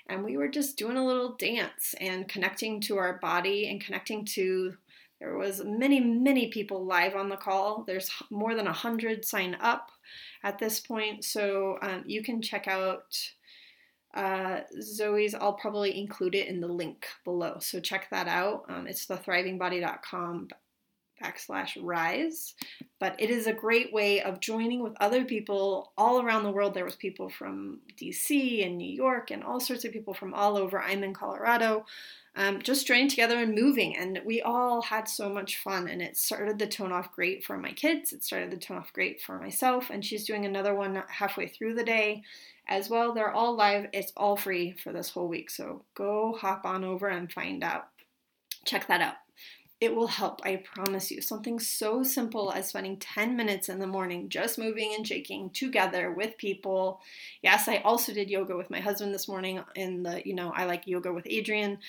and 0.08 0.24
we 0.24 0.36
were 0.36 0.50
just 0.50 0.78
doing 0.78 0.98
a 0.98 1.06
little 1.06 1.36
dance 1.36 1.96
and 2.02 2.28
connecting 2.28 2.82
to 2.82 2.98
our 2.98 3.18
body 3.20 3.70
and 3.70 3.80
connecting 3.80 4.26
to 4.26 4.76
there 5.24 5.38
was 5.38 5.64
many 5.64 6.02
many 6.02 6.50
people 6.50 6.86
live 6.86 7.16
on 7.16 7.30
the 7.30 7.38
call 7.38 7.84
there's 7.88 8.12
more 8.30 8.56
than 8.56 8.66
100 8.66 9.24
sign 9.24 9.56
up 9.62 9.90
at 10.44 10.60
this 10.60 10.80
point. 10.80 11.24
So 11.24 11.78
um, 11.82 12.04
you 12.06 12.22
can 12.22 12.42
check 12.42 12.68
out 12.68 13.18
uh, 14.14 14.62
Zoe's. 14.82 15.34
I'll 15.34 15.54
probably 15.54 15.98
include 15.98 16.36
it 16.36 16.48
in 16.48 16.60
the 16.60 16.68
link 16.68 17.08
below. 17.24 17.58
So 17.60 17.80
check 17.80 18.10
that 18.12 18.28
out. 18.28 18.66
Um, 18.70 18.86
it's 18.88 19.06
the 19.06 19.18
backslash 21.24 21.78
rise. 21.82 22.54
But 23.00 23.16
it 23.20 23.30
is 23.30 23.48
a 23.48 23.54
great 23.54 23.94
way 23.94 24.22
of 24.22 24.40
joining 24.40 24.84
with 24.84 24.94
other 25.00 25.26
people 25.26 25.94
all 25.98 26.22
around 26.22 26.44
the 26.44 26.52
world. 26.52 26.74
There 26.74 26.86
was 26.86 26.96
people 26.96 27.30
from 27.30 27.80
DC 27.98 28.66
and 28.66 28.78
New 28.78 28.92
York 28.92 29.32
and 29.32 29.44
all 29.44 29.60
sorts 29.60 29.86
of 29.86 29.92
people 29.92 30.14
from 30.14 30.34
all 30.34 30.58
over. 30.58 30.80
I'm 30.82 31.04
in 31.04 31.14
Colorado 31.14 31.86
um, 32.36 32.62
just 32.62 32.88
joining 32.88 33.10
together 33.10 33.38
and 33.38 33.54
moving. 33.54 33.96
And 33.96 34.20
we 34.26 34.42
all 34.42 34.82
had 34.82 35.08
so 35.08 35.30
much 35.30 35.58
fun. 35.58 35.88
And 35.88 36.02
it 36.02 36.18
started 36.18 36.58
the 36.58 36.68
tone 36.68 36.92
off 36.92 37.12
great 37.12 37.44
for 37.44 37.58
my 37.58 37.72
kids. 37.72 38.12
It 38.12 38.24
started 38.24 38.52
the 38.52 38.58
tone 38.58 38.78
off 38.78 38.94
great 38.94 39.22
for 39.22 39.40
myself. 39.40 39.90
And 39.90 40.04
she's 40.04 40.26
doing 40.26 40.46
another 40.46 40.74
one 40.74 41.04
halfway 41.08 41.48
through 41.48 41.76
the 41.76 41.84
day 41.84 42.24
as 42.68 42.90
well. 42.90 43.14
They're 43.14 43.32
all 43.32 43.56
live. 43.56 43.88
It's 43.94 44.14
all 44.18 44.36
free 44.36 44.76
for 44.84 44.92
this 44.92 45.10
whole 45.10 45.28
week. 45.28 45.50
So 45.50 45.84
go 45.96 46.38
hop 46.40 46.66
on 46.66 46.84
over 46.84 47.08
and 47.08 47.32
find 47.32 47.64
out. 47.64 47.88
Check 48.66 48.88
that 48.88 49.02
out. 49.02 49.23
It 49.84 49.94
will 49.94 50.08
help, 50.08 50.40
I 50.46 50.64
promise 50.64 51.12
you. 51.12 51.20
Something 51.20 51.60
so 51.60 52.04
simple 52.04 52.54
as 52.54 52.70
spending 52.70 52.96
10 53.00 53.36
minutes 53.36 53.68
in 53.68 53.80
the 53.80 53.86
morning 53.86 54.30
just 54.30 54.58
moving 54.58 54.94
and 54.96 55.06
shaking 55.06 55.50
together 55.50 56.10
with 56.10 56.38
people. 56.38 57.02
Yes, 57.42 57.68
I 57.68 57.80
also 57.80 58.14
did 58.14 58.30
yoga 58.30 58.56
with 58.56 58.70
my 58.70 58.80
husband 58.80 59.14
this 59.14 59.28
morning 59.28 59.62
in 59.76 60.04
the, 60.04 60.26
you 60.26 60.36
know, 60.36 60.54
I 60.56 60.64
like 60.64 60.88
yoga 60.88 61.12
with 61.12 61.26
Adriene, 61.26 61.80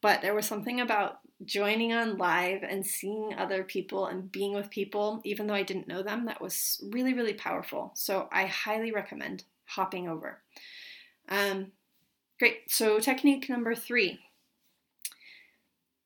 but 0.00 0.22
there 0.22 0.32
was 0.32 0.46
something 0.46 0.80
about 0.80 1.18
joining 1.44 1.92
on 1.92 2.16
live 2.16 2.62
and 2.62 2.86
seeing 2.86 3.34
other 3.34 3.64
people 3.64 4.06
and 4.06 4.32
being 4.32 4.54
with 4.54 4.70
people, 4.70 5.20
even 5.22 5.46
though 5.46 5.52
I 5.52 5.62
didn't 5.62 5.88
know 5.88 6.02
them, 6.02 6.24
that 6.24 6.40
was 6.40 6.82
really, 6.90 7.12
really 7.12 7.34
powerful. 7.34 7.90
So 7.92 8.30
I 8.32 8.46
highly 8.46 8.92
recommend 8.92 9.44
hopping 9.66 10.08
over. 10.08 10.40
Um, 11.28 11.72
great. 12.38 12.70
So, 12.70 12.98
technique 12.98 13.50
number 13.50 13.74
three 13.74 14.20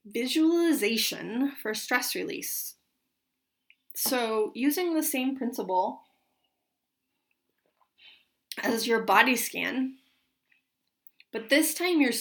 visualization 0.07 1.53
for 1.61 1.75
stress 1.75 2.15
release. 2.15 2.75
So, 3.95 4.53
using 4.55 4.95
the 4.95 5.03
same 5.03 5.37
principle 5.37 6.03
as 8.63 8.87
your 8.87 9.00
body 9.02 9.37
scan, 9.37 9.97
but 11.33 11.49
this 11.49 11.75
time 11.75 12.00
you're 12.00 12.13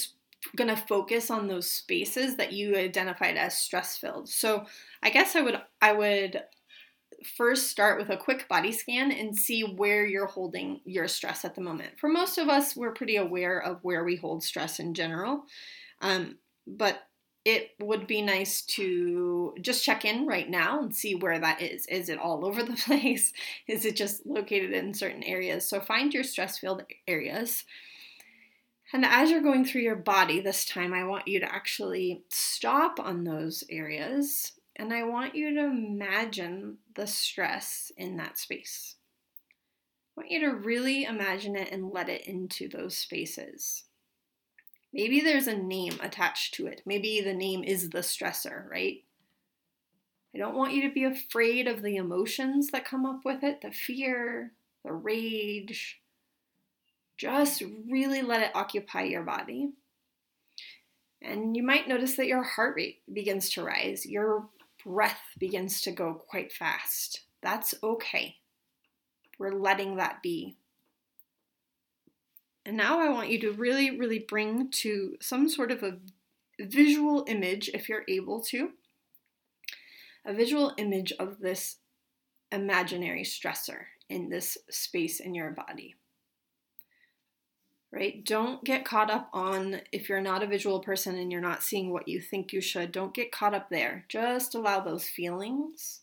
going 0.56 0.70
to 0.70 0.82
focus 0.88 1.30
on 1.30 1.48
those 1.48 1.70
spaces 1.70 2.38
that 2.38 2.54
you 2.54 2.76
identified 2.76 3.36
as 3.36 3.58
stress 3.58 3.98
filled. 3.98 4.30
So, 4.30 4.66
I 5.04 5.10
guess 5.10 5.36
I 5.36 5.42
would 5.42 5.62
I 5.82 5.94
would 5.94 6.42
first 7.38 7.68
start 7.70 7.98
with 7.98 8.10
a 8.10 8.18
quick 8.18 8.48
body 8.48 8.72
scan 8.72 9.12
and 9.12 9.36
see 9.36 9.62
where 9.62 10.06
you're 10.06 10.28
holding 10.28 10.80
your 10.86 11.08
stress 11.08 11.44
at 11.44 11.56
the 11.56 11.62
moment. 11.62 12.00
For 12.00 12.08
most 12.08 12.38
of 12.38 12.50
us, 12.50 12.76
we're 12.76 12.94
pretty 12.94 13.18
aware 13.18 13.60
of 13.60 13.80
where 13.84 14.04
we 14.04 14.16
hold 14.16 14.44
stress 14.44 14.80
in 14.80 14.94
general, 14.94 15.44
um, 16.02 16.38
but 16.68 17.00
it 17.46 17.72
would 17.80 18.08
be 18.08 18.22
nice 18.22 18.64
to 18.64 19.54
just 19.62 19.84
check 19.84 20.04
in 20.04 20.26
right 20.26 20.50
now 20.50 20.82
and 20.82 20.94
see 20.94 21.16
where 21.16 21.40
that 21.40 21.62
is. 21.62 21.86
Is 21.86 22.10
it 22.10 22.18
all 22.18 22.44
over 22.46 22.64
the 22.64 22.74
place? 22.86 23.32
Is 23.68 23.86
it 23.86 23.96
just 23.96 24.26
located 24.26 24.72
in 24.72 24.94
certain 24.94 25.24
areas? 25.24 25.70
So 25.70 25.80
find 25.80 26.14
your 26.14 26.24
stress 26.24 26.58
filled 26.58 26.84
areas 27.08 27.64
and 28.94 29.04
as 29.04 29.32
you're 29.32 29.42
going 29.42 29.66
through 29.66 29.82
your 29.82 29.96
body 29.96 30.40
this 30.40 30.64
time, 30.64 30.94
I 30.94 31.04
want 31.04 31.28
you 31.28 31.40
to 31.40 31.54
actually 31.54 32.24
stop 32.30 33.00
on 33.00 33.24
those 33.24 33.64
areas 33.70 34.54
and 34.76 34.94
I 34.94 35.04
want 35.04 35.36
you 35.36 35.54
to 35.56 35.66
imagine 35.66 36.78
the 36.94 37.08
stress 37.08 37.92
in 37.98 38.18
that 38.18 38.38
space. 38.38 38.96
I 40.16 40.22
want 40.22 40.32
you 40.32 40.40
to 40.42 40.56
really 40.56 41.04
imagine 41.04 41.56
it 41.56 41.72
and 41.72 41.92
let 41.92 42.10
it 42.10 42.28
into 42.28 42.70
those 42.70 42.96
spaces. 42.96 43.85
Maybe 44.96 45.20
there's 45.20 45.48
a 45.48 45.58
name 45.58 46.00
attached 46.02 46.54
to 46.54 46.68
it. 46.68 46.82
Maybe 46.86 47.20
the 47.20 47.34
name 47.34 47.66
is 47.66 47.90
the 47.90 48.00
stressor, 48.00 48.68
right? 48.72 49.04
I 50.34 50.38
don't 50.38 50.56
want 50.56 50.72
you 50.72 50.88
to 50.88 50.94
be 50.94 51.04
afraid 51.04 51.68
of 51.68 51.82
the 51.82 51.98
emotions 51.98 52.68
that 52.72 52.86
come 52.86 53.06
up 53.06 53.20
with 53.26 53.44
it 53.44 53.60
the 53.60 53.72
fear, 53.72 54.54
the 54.86 54.94
rage, 54.94 56.00
just 57.18 57.62
really 57.90 58.22
let 58.22 58.42
it 58.42 58.52
occupy 58.56 59.04
your 59.04 59.24
body. 59.24 59.74
And 61.22 61.58
you 61.58 61.64
might 61.64 61.90
notice 61.90 62.16
that 62.16 62.28
your 62.28 62.44
heart 62.44 62.76
rate 62.78 63.02
begins 63.12 63.50
to 63.52 63.64
rise, 63.64 64.06
your 64.06 64.48
breath 64.86 65.22
begins 65.38 65.82
to 65.82 65.92
go 65.92 66.14
quite 66.14 66.54
fast. 66.54 67.22
That's 67.44 67.76
okay. 67.84 68.38
We're 69.38 69.60
letting 69.60 69.98
that 69.98 70.24
be. 70.24 70.56
And 72.66 72.78
now 72.78 73.00
I 73.00 73.10
want 73.10 73.30
you 73.30 73.40
to 73.42 73.52
really, 73.52 73.98
really 73.98 74.20
bring 74.20 74.70
to 74.72 75.18
some 75.22 75.48
sort 75.48 75.72
of 75.72 75.84
a 75.84 75.98
visual 76.60 77.26
image, 77.28 77.70
if 77.74 77.88
you're 77.88 78.06
able 78.08 78.42
to, 78.44 78.72
a 80.26 80.34
visual 80.34 80.74
image 80.78 81.12
of 81.20 81.40
this 81.40 81.78
imaginary 82.52 83.24
stressor 83.24 83.84
in 84.10 84.30
this 84.30 84.58
space 84.70 85.20
in 85.20 85.36
your 85.36 85.52
body 85.52 85.96
right? 87.96 88.26
Don't 88.26 88.64
get 88.66 88.84
caught 88.84 89.10
up 89.10 89.30
on 89.32 89.82
if 89.94 90.10
you're 90.10 90.20
not 90.20 90.44
a 90.44 90.48
visual 90.48 90.82
person 90.82 91.18
and 91.18 91.32
you're 91.32 91.40
not 91.40 91.64
seeing 91.64 91.92
what 91.92 92.08
you 92.10 92.20
think 92.20 92.52
you 92.52 92.60
should, 92.60 92.92
don't 92.92 93.14
get 93.14 93.32
caught 93.32 93.56
up 93.56 93.70
there. 93.70 94.04
Just 94.10 94.54
allow 94.54 94.82
those 94.82 95.08
feelings 95.08 96.02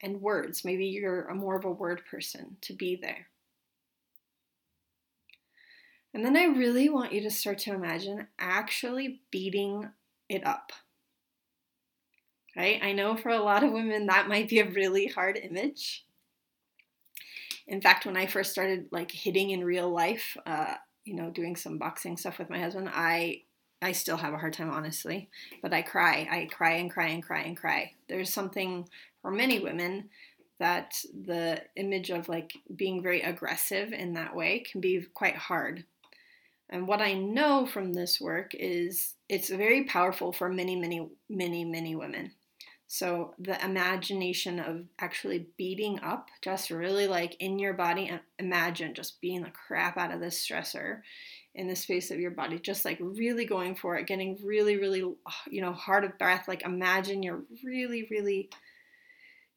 and 0.00 0.22
words. 0.22 0.64
Maybe 0.64 0.86
you're 0.86 1.32
more 1.34 1.56
of 1.56 1.64
a 1.64 1.70
word 1.70 2.02
person 2.08 2.56
to 2.62 2.72
be 2.72 2.94
there. 2.94 3.26
And 6.18 6.26
then 6.26 6.36
I 6.36 6.46
really 6.46 6.88
want 6.88 7.12
you 7.12 7.20
to 7.20 7.30
start 7.30 7.58
to 7.58 7.72
imagine 7.72 8.26
actually 8.40 9.20
beating 9.30 9.88
it 10.28 10.44
up. 10.44 10.72
Right? 12.56 12.80
I 12.82 12.92
know 12.92 13.16
for 13.16 13.28
a 13.28 13.38
lot 13.38 13.62
of 13.62 13.70
women 13.70 14.06
that 14.06 14.26
might 14.26 14.48
be 14.48 14.58
a 14.58 14.68
really 14.68 15.06
hard 15.06 15.36
image. 15.40 16.04
In 17.68 17.80
fact, 17.80 18.04
when 18.04 18.16
I 18.16 18.26
first 18.26 18.50
started 18.50 18.88
like 18.90 19.12
hitting 19.12 19.50
in 19.50 19.62
real 19.62 19.88
life, 19.88 20.36
uh, 20.44 20.74
you 21.04 21.14
know, 21.14 21.30
doing 21.30 21.54
some 21.54 21.78
boxing 21.78 22.16
stuff 22.16 22.40
with 22.40 22.50
my 22.50 22.58
husband, 22.58 22.90
I 22.92 23.42
I 23.80 23.92
still 23.92 24.16
have 24.16 24.34
a 24.34 24.38
hard 24.38 24.54
time 24.54 24.70
honestly, 24.70 25.28
but 25.62 25.72
I 25.72 25.82
cry. 25.82 26.26
I 26.28 26.48
cry 26.50 26.72
and 26.78 26.90
cry 26.90 27.10
and 27.10 27.22
cry 27.22 27.42
and 27.42 27.56
cry. 27.56 27.92
There's 28.08 28.32
something 28.32 28.88
for 29.22 29.30
many 29.30 29.60
women 29.60 30.08
that 30.58 30.94
the 31.26 31.62
image 31.76 32.10
of 32.10 32.28
like 32.28 32.54
being 32.74 33.04
very 33.04 33.22
aggressive 33.22 33.92
in 33.92 34.14
that 34.14 34.34
way 34.34 34.64
can 34.68 34.80
be 34.80 35.06
quite 35.14 35.36
hard. 35.36 35.84
And 36.70 36.86
what 36.86 37.00
I 37.00 37.14
know 37.14 37.66
from 37.66 37.92
this 37.92 38.20
work 38.20 38.52
is 38.54 39.14
it's 39.28 39.48
very 39.48 39.84
powerful 39.84 40.32
for 40.32 40.48
many, 40.48 40.76
many, 40.76 41.08
many, 41.28 41.64
many 41.64 41.96
women. 41.96 42.32
So 42.90 43.34
the 43.38 43.62
imagination 43.62 44.58
of 44.58 44.84
actually 44.98 45.46
beating 45.58 46.00
up, 46.00 46.28
just 46.40 46.70
really 46.70 47.06
like 47.06 47.36
in 47.38 47.58
your 47.58 47.74
body, 47.74 48.10
imagine 48.38 48.94
just 48.94 49.20
beating 49.20 49.42
the 49.42 49.50
crap 49.50 49.98
out 49.98 50.12
of 50.12 50.20
this 50.20 50.46
stressor 50.46 51.00
in 51.54 51.68
the 51.68 51.76
space 51.76 52.10
of 52.10 52.18
your 52.18 52.30
body, 52.30 52.58
just 52.58 52.84
like 52.86 52.98
really 53.00 53.44
going 53.44 53.74
for 53.74 53.96
it, 53.96 54.06
getting 54.06 54.38
really, 54.42 54.78
really, 54.78 55.00
you 55.00 55.60
know, 55.60 55.72
hard 55.72 56.04
of 56.04 56.16
breath. 56.18 56.48
Like 56.48 56.62
imagine 56.62 57.22
you're 57.22 57.42
really, 57.62 58.06
really 58.10 58.48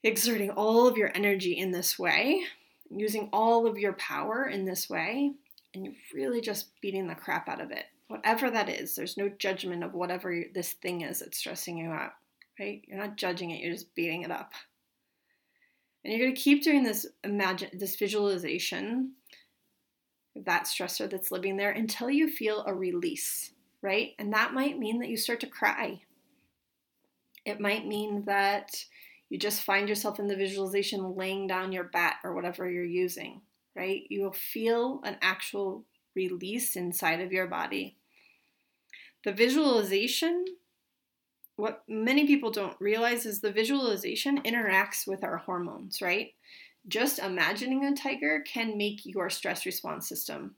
exerting 0.03 0.49
all 0.49 0.87
of 0.87 0.97
your 0.97 1.11
energy 1.15 1.53
in 1.53 1.71
this 1.71 1.97
way, 1.97 2.43
using 2.89 3.29
all 3.31 3.65
of 3.65 3.77
your 3.77 3.93
power 3.93 4.45
in 4.45 4.65
this 4.65 4.89
way. 4.89 5.33
And 5.73 5.85
you're 5.85 5.93
really 6.13 6.41
just 6.41 6.79
beating 6.81 7.07
the 7.07 7.15
crap 7.15 7.47
out 7.47 7.61
of 7.61 7.71
it. 7.71 7.85
Whatever 8.07 8.51
that 8.51 8.69
is, 8.69 8.95
there's 8.95 9.17
no 9.17 9.29
judgment 9.29 9.83
of 9.83 9.93
whatever 9.93 10.43
this 10.53 10.73
thing 10.73 11.01
is 11.01 11.19
that's 11.19 11.37
stressing 11.37 11.77
you 11.77 11.89
out, 11.89 12.11
right? 12.59 12.81
You're 12.85 12.99
not 12.99 13.15
judging 13.15 13.51
it, 13.51 13.61
you're 13.61 13.73
just 13.73 13.95
beating 13.95 14.23
it 14.23 14.31
up. 14.31 14.51
And 16.03 16.11
you're 16.11 16.25
going 16.25 16.35
to 16.35 16.41
keep 16.41 16.63
doing 16.63 16.83
this 16.83 17.05
imagine 17.23 17.69
this 17.73 17.95
visualization 17.95 19.13
that 20.35 20.63
stressor 20.63 21.09
that's 21.09 21.31
living 21.31 21.57
there 21.57 21.71
until 21.71 22.09
you 22.09 22.29
feel 22.29 22.63
a 22.65 22.73
release, 22.73 23.51
right? 23.81 24.11
And 24.17 24.33
that 24.33 24.53
might 24.53 24.79
mean 24.79 24.99
that 24.99 25.09
you 25.09 25.17
start 25.17 25.39
to 25.41 25.47
cry. 25.47 26.01
It 27.45 27.59
might 27.59 27.87
mean 27.87 28.23
that 28.25 28.85
you 29.29 29.37
just 29.37 29.63
find 29.63 29.89
yourself 29.89 30.19
in 30.19 30.27
the 30.27 30.35
visualization 30.35 31.15
laying 31.15 31.47
down 31.47 31.71
your 31.71 31.85
bat 31.85 32.17
or 32.23 32.33
whatever 32.33 32.69
you're 32.69 32.83
using, 32.83 33.41
right? 33.75 34.03
You 34.09 34.23
will 34.23 34.33
feel 34.33 35.01
an 35.03 35.17
actual 35.21 35.85
release 36.15 36.75
inside 36.75 37.21
of 37.21 37.31
your 37.31 37.47
body. 37.47 37.97
The 39.23 39.31
visualization, 39.31 40.45
what 41.55 41.83
many 41.87 42.25
people 42.25 42.51
don't 42.51 42.79
realize 42.79 43.25
is 43.25 43.39
the 43.39 43.51
visualization 43.51 44.41
interacts 44.41 45.07
with 45.07 45.23
our 45.23 45.37
hormones, 45.37 46.01
right? 46.01 46.33
just 46.87 47.19
imagining 47.19 47.85
a 47.85 47.95
tiger 47.95 48.41
can 48.41 48.77
make 48.77 49.05
your 49.05 49.29
stress 49.29 49.65
response 49.65 50.07
system 50.07 50.55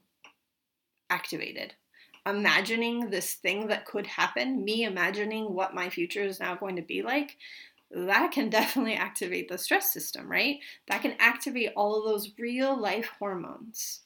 activated. 1.09 1.73
Imagining 2.25 3.09
this 3.09 3.33
thing 3.33 3.67
that 3.67 3.85
could 3.85 4.07
happen, 4.07 4.63
me 4.63 4.85
imagining 4.85 5.53
what 5.53 5.75
my 5.75 5.89
future 5.89 6.21
is 6.21 6.39
now 6.39 6.55
going 6.55 6.77
to 6.77 6.81
be 6.81 7.01
like, 7.01 7.37
that 7.93 8.31
can 8.31 8.49
definitely 8.49 8.95
activate 8.95 9.47
the 9.47 9.57
stress 9.57 9.93
system, 9.93 10.29
right? 10.29 10.59
That 10.87 11.01
can 11.01 11.15
activate 11.19 11.71
all 11.75 11.97
of 11.97 12.05
those 12.05 12.31
real 12.37 12.79
life 12.79 13.09
hormones. 13.19 14.01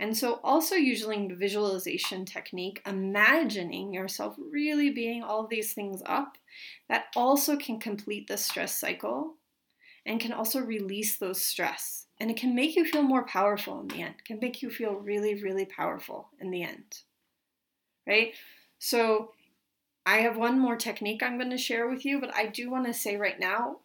And 0.00 0.16
so, 0.16 0.40
also 0.44 0.76
using 0.76 1.26
the 1.26 1.34
visualization 1.34 2.24
technique, 2.24 2.80
imagining 2.86 3.92
yourself 3.92 4.36
really 4.38 4.90
being 4.90 5.22
all 5.22 5.46
these 5.46 5.72
things 5.72 6.02
up, 6.06 6.38
that 6.88 7.06
also 7.16 7.56
can 7.56 7.80
complete 7.80 8.28
the 8.28 8.36
stress 8.36 8.78
cycle 8.78 9.34
and 10.06 10.20
can 10.20 10.32
also 10.32 10.60
release 10.60 11.16
those 11.16 11.42
stress. 11.42 12.06
And 12.20 12.30
it 12.30 12.36
can 12.36 12.54
make 12.54 12.76
you 12.76 12.84
feel 12.84 13.02
more 13.02 13.26
powerful 13.26 13.80
in 13.80 13.88
the 13.88 14.02
end. 14.02 14.14
It 14.18 14.24
can 14.24 14.38
make 14.40 14.62
you 14.62 14.70
feel 14.70 14.94
really, 14.94 15.42
really 15.42 15.66
powerful 15.66 16.28
in 16.40 16.50
the 16.50 16.62
end. 16.62 17.02
Right? 18.06 18.34
So 18.78 19.32
I 20.08 20.20
have 20.22 20.38
one 20.38 20.58
more 20.58 20.76
technique 20.76 21.22
I'm 21.22 21.36
going 21.36 21.50
to 21.50 21.58
share 21.58 21.86
with 21.86 22.02
you, 22.06 22.18
but 22.18 22.34
I 22.34 22.46
do 22.46 22.70
want 22.70 22.86
to 22.86 22.94
say 22.94 23.18
right 23.18 23.38
now, 23.38 23.80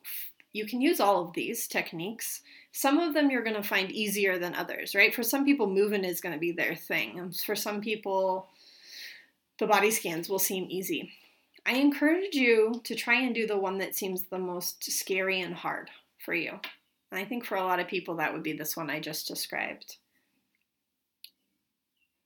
you 0.54 0.66
can 0.66 0.80
use 0.80 1.02
all 1.02 1.22
of 1.22 1.34
these 1.34 1.68
techniques. 1.68 2.40
Some 2.72 2.98
of 2.98 3.14
them 3.14 3.30
you're 3.30 3.44
going 3.44 3.62
to 3.62 3.68
find 3.68 3.92
easier 3.92 4.40
than 4.40 4.56
others, 4.56 4.96
right? 4.96 5.14
For 5.14 5.22
some 5.22 5.44
people, 5.44 5.68
moving 5.68 6.06
is 6.06 6.22
going 6.22 6.32
to 6.32 6.40
be 6.40 6.54
their 6.54 6.76
thing. 6.76 7.34
For 7.46 7.58
some 7.58 7.82
people, 7.82 8.48
the 9.60 9.68
body 9.68 9.92
scans 9.92 10.30
will 10.30 10.40
seem 10.40 10.68
easy. 10.70 11.12
I 11.66 11.74
encourage 11.74 12.36
you 12.36 12.80
to 12.86 12.96
try 12.96 13.20
and 13.20 13.36
do 13.36 13.46
the 13.46 13.58
one 13.58 13.80
that 13.80 13.94
seems 13.94 14.22
the 14.24 14.40
most 14.40 14.82
scary 14.82 15.42
and 15.42 15.54
hard 15.54 15.90
for 16.20 16.34
you. 16.34 16.52
And 17.12 17.20
I 17.20 17.26
think 17.26 17.44
for 17.44 17.58
a 17.58 17.66
lot 17.66 17.82
of 17.82 17.90
people, 17.90 18.16
that 18.16 18.32
would 18.32 18.44
be 18.44 18.54
this 18.54 18.78
one 18.78 18.90
I 18.90 19.02
just 19.02 19.28
described. 19.28 19.98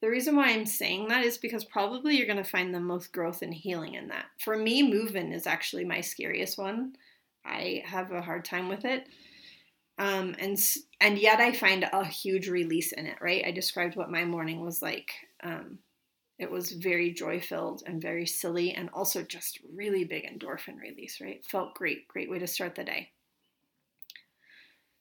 The 0.01 0.09
reason 0.09 0.35
why 0.35 0.49
I'm 0.49 0.65
saying 0.65 1.07
that 1.07 1.25
is 1.25 1.37
because 1.37 1.63
probably 1.63 2.15
you're 2.15 2.27
going 2.27 2.37
to 2.37 2.43
find 2.43 2.73
the 2.73 2.79
most 2.79 3.11
growth 3.11 3.41
and 3.41 3.53
healing 3.53 3.95
in 3.95 4.09
that. 4.09 4.25
For 4.43 4.55
me, 4.55 4.83
moving 4.83 5.31
is 5.31 5.47
actually 5.47 5.85
my 5.85 6.01
scariest 6.01 6.57
one. 6.57 6.93
I 7.43 7.83
have 7.85 8.11
a 8.11 8.21
hard 8.21 8.45
time 8.45 8.69
with 8.69 8.85
it. 8.85 9.07
Um, 9.97 10.35
and 10.37 10.59
and 11.01 11.17
yet 11.17 11.39
I 11.39 11.51
find 11.51 11.89
a 11.91 12.05
huge 12.05 12.47
release 12.47 12.91
in 12.91 13.07
it. 13.07 13.17
Right? 13.19 13.43
I 13.45 13.51
described 13.51 13.95
what 13.95 14.11
my 14.11 14.23
morning 14.23 14.63
was 14.63 14.81
like. 14.81 15.11
Um, 15.41 15.79
it 16.37 16.51
was 16.51 16.71
very 16.71 17.11
joy 17.11 17.39
filled 17.39 17.81
and 17.87 17.99
very 17.99 18.27
silly, 18.27 18.73
and 18.73 18.91
also 18.93 19.23
just 19.23 19.59
really 19.73 20.03
big 20.03 20.25
endorphin 20.25 20.79
release. 20.79 21.19
Right? 21.19 21.43
Felt 21.43 21.73
great. 21.73 22.07
Great 22.07 22.29
way 22.29 22.37
to 22.37 22.45
start 22.45 22.75
the 22.75 22.83
day. 22.83 23.09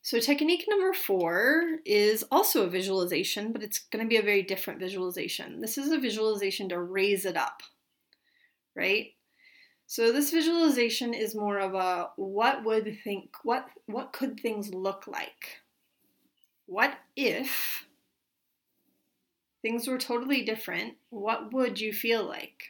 So, 0.07 0.21
technique 0.21 0.67
number 0.69 0.93
four 0.93 1.81
is 1.85 2.25
also 2.31 2.65
a 2.65 2.71
visualization, 2.71 3.51
but 3.51 3.65
it's 3.65 3.81
going 3.81 4.05
to 4.05 4.09
be 4.09 4.19
a 4.19 4.23
very 4.23 4.41
different 4.41 4.79
visualization. 4.79 5.61
This 5.61 5.77
is 5.77 5.91
a 5.91 5.99
visualization 5.99 6.69
to 6.69 6.81
raise 6.81 7.25
it 7.25 7.37
up, 7.37 7.61
right? 8.77 9.15
So 9.89 10.13
this 10.13 10.31
visualization 10.31 11.13
is 11.13 11.35
more 11.35 11.59
of 11.59 11.75
a 11.75 12.11
what 12.15 12.65
would 12.65 12.99
think 13.03 13.35
what 13.43 13.67
what 13.87 14.13
could 14.13 14.39
things 14.39 14.73
look 14.73 15.09
like? 15.09 15.61
What 16.67 16.97
if 17.17 17.89
things 19.61 19.89
were 19.89 19.99
totally 19.99 20.45
different? 20.45 20.95
What 21.11 21.53
would 21.53 21.81
you 21.81 21.93
feel 21.93 22.23
like? 22.23 22.63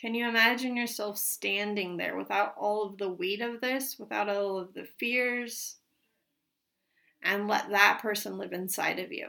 Can 0.00 0.14
you 0.14 0.28
imagine 0.28 0.76
yourself 0.76 1.18
standing 1.18 1.96
there 1.96 2.16
without 2.16 2.54
all 2.56 2.84
of 2.84 2.96
the 2.96 3.08
weight 3.08 3.40
of 3.40 3.60
this, 3.60 3.98
without 3.98 4.28
all 4.28 4.56
of 4.56 4.72
the 4.72 4.86
fears? 5.00 5.77
And 7.22 7.48
let 7.48 7.70
that 7.70 8.00
person 8.00 8.38
live 8.38 8.52
inside 8.52 8.98
of 8.98 9.12
you. 9.12 9.28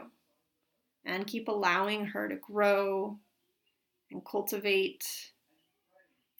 And 1.04 1.26
keep 1.26 1.48
allowing 1.48 2.06
her 2.06 2.28
to 2.28 2.36
grow 2.36 3.18
and 4.10 4.24
cultivate 4.24 5.32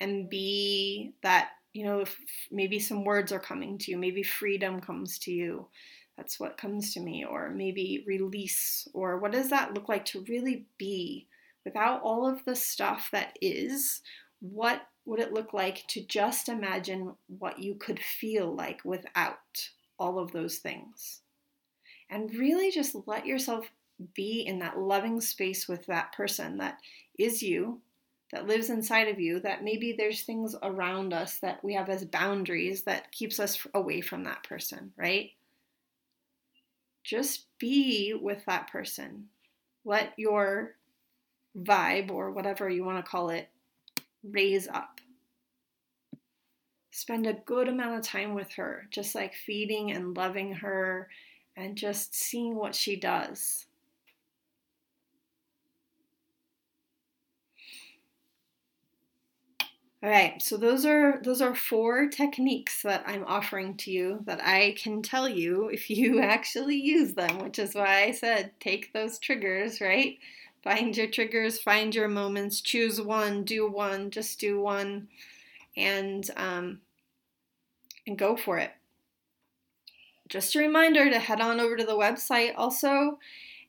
and 0.00 0.28
be 0.28 1.12
that, 1.22 1.50
you 1.72 1.84
know, 1.84 2.00
if 2.00 2.16
maybe 2.50 2.78
some 2.78 3.04
words 3.04 3.32
are 3.32 3.40
coming 3.40 3.78
to 3.78 3.90
you, 3.90 3.98
maybe 3.98 4.22
freedom 4.22 4.80
comes 4.80 5.18
to 5.20 5.32
you. 5.32 5.66
That's 6.16 6.38
what 6.38 6.58
comes 6.58 6.92
to 6.94 7.00
me, 7.00 7.24
or 7.24 7.50
maybe 7.50 8.04
release, 8.06 8.86
or 8.92 9.18
what 9.18 9.32
does 9.32 9.48
that 9.50 9.72
look 9.72 9.88
like 9.88 10.04
to 10.06 10.24
really 10.28 10.66
be 10.76 11.26
without 11.64 12.02
all 12.02 12.26
of 12.26 12.44
the 12.44 12.54
stuff 12.56 13.08
that 13.12 13.38
is? 13.40 14.02
What 14.40 14.82
would 15.06 15.20
it 15.20 15.32
look 15.32 15.54
like 15.54 15.86
to 15.88 16.04
just 16.04 16.48
imagine 16.48 17.14
what 17.38 17.58
you 17.58 17.74
could 17.74 17.98
feel 17.98 18.54
like 18.54 18.84
without 18.84 19.70
all 19.98 20.18
of 20.18 20.32
those 20.32 20.58
things? 20.58 21.20
And 22.11 22.35
really 22.35 22.70
just 22.70 22.96
let 23.07 23.25
yourself 23.25 23.70
be 24.14 24.40
in 24.46 24.59
that 24.59 24.79
loving 24.79 25.20
space 25.20 25.68
with 25.68 25.87
that 25.87 26.12
person 26.12 26.59
that 26.59 26.79
is 27.18 27.42
you, 27.42 27.81
that 28.33 28.46
lives 28.46 28.70
inside 28.70 29.09
of 29.09 29.20
you, 29.20 29.40
that 29.40 29.64
maybe 29.64 29.92
there's 29.92 30.23
things 30.23 30.55
around 30.62 31.12
us 31.12 31.38
that 31.38 31.62
we 31.64 31.75
have 31.75 31.88
as 31.88 32.05
boundaries 32.05 32.83
that 32.83 33.12
keeps 33.12 33.38
us 33.38 33.66
away 33.75 34.01
from 34.01 34.25
that 34.25 34.42
person, 34.42 34.92
right? 34.96 35.31
Just 37.05 37.46
be 37.59 38.14
with 38.14 38.44
that 38.46 38.70
person. 38.70 39.29
Let 39.85 40.12
your 40.16 40.75
vibe 41.59 42.11
or 42.11 42.31
whatever 42.31 42.68
you 42.68 42.85
want 42.85 43.05
to 43.05 43.11
call 43.11 43.31
it 43.31 43.49
raise 44.23 44.68
up. 44.68 45.01
Spend 46.90 47.27
a 47.27 47.33
good 47.33 47.68
amount 47.68 47.99
of 47.99 48.05
time 48.05 48.35
with 48.35 48.53
her, 48.53 48.87
just 48.90 49.14
like 49.14 49.35
feeding 49.35 49.92
and 49.92 50.16
loving 50.16 50.53
her 50.53 51.09
and 51.61 51.77
just 51.77 52.14
seeing 52.14 52.57
what 52.57 52.75
she 52.75 52.96
does. 52.96 53.66
All 60.03 60.09
right, 60.11 60.40
so 60.42 60.57
those 60.57 60.85
are 60.87 61.20
those 61.25 61.40
are 61.42 61.55
four 61.55 62.07
techniques 62.09 62.83
that 62.83 63.03
I'm 63.07 63.25
offering 63.25 63.77
to 63.79 63.90
you 63.90 64.20
that 64.27 64.40
I 64.42 64.75
can 64.79 65.03
tell 65.03 65.29
you 65.29 65.68
if 65.68 65.88
you 65.90 66.20
actually 66.23 66.77
use 66.77 67.14
them, 67.14 67.38
which 67.38 67.59
is 67.59 67.75
why 67.75 68.05
I 68.05 68.11
said 68.12 68.53
take 68.61 68.92
those 68.92 69.18
triggers, 69.18 69.81
right? 69.81 70.18
Find 70.62 70.94
your 70.96 71.07
triggers, 71.09 71.61
find 71.61 71.94
your 71.94 72.09
moments, 72.09 72.61
choose 72.61 73.01
one, 73.01 73.44
do 73.44 73.70
one, 73.70 74.11
just 74.11 74.38
do 74.40 74.61
one, 74.61 75.09
and 75.77 76.31
um, 76.37 76.81
and 78.07 78.18
go 78.18 78.37
for 78.37 78.59
it 78.59 78.73
just 80.31 80.55
a 80.55 80.61
reminder 80.61 81.11
to 81.11 81.19
head 81.19 81.40
on 81.40 81.61
over 81.61 81.77
to 81.77 81.85
the 81.85 81.93
website 81.93 82.55
also 82.57 83.19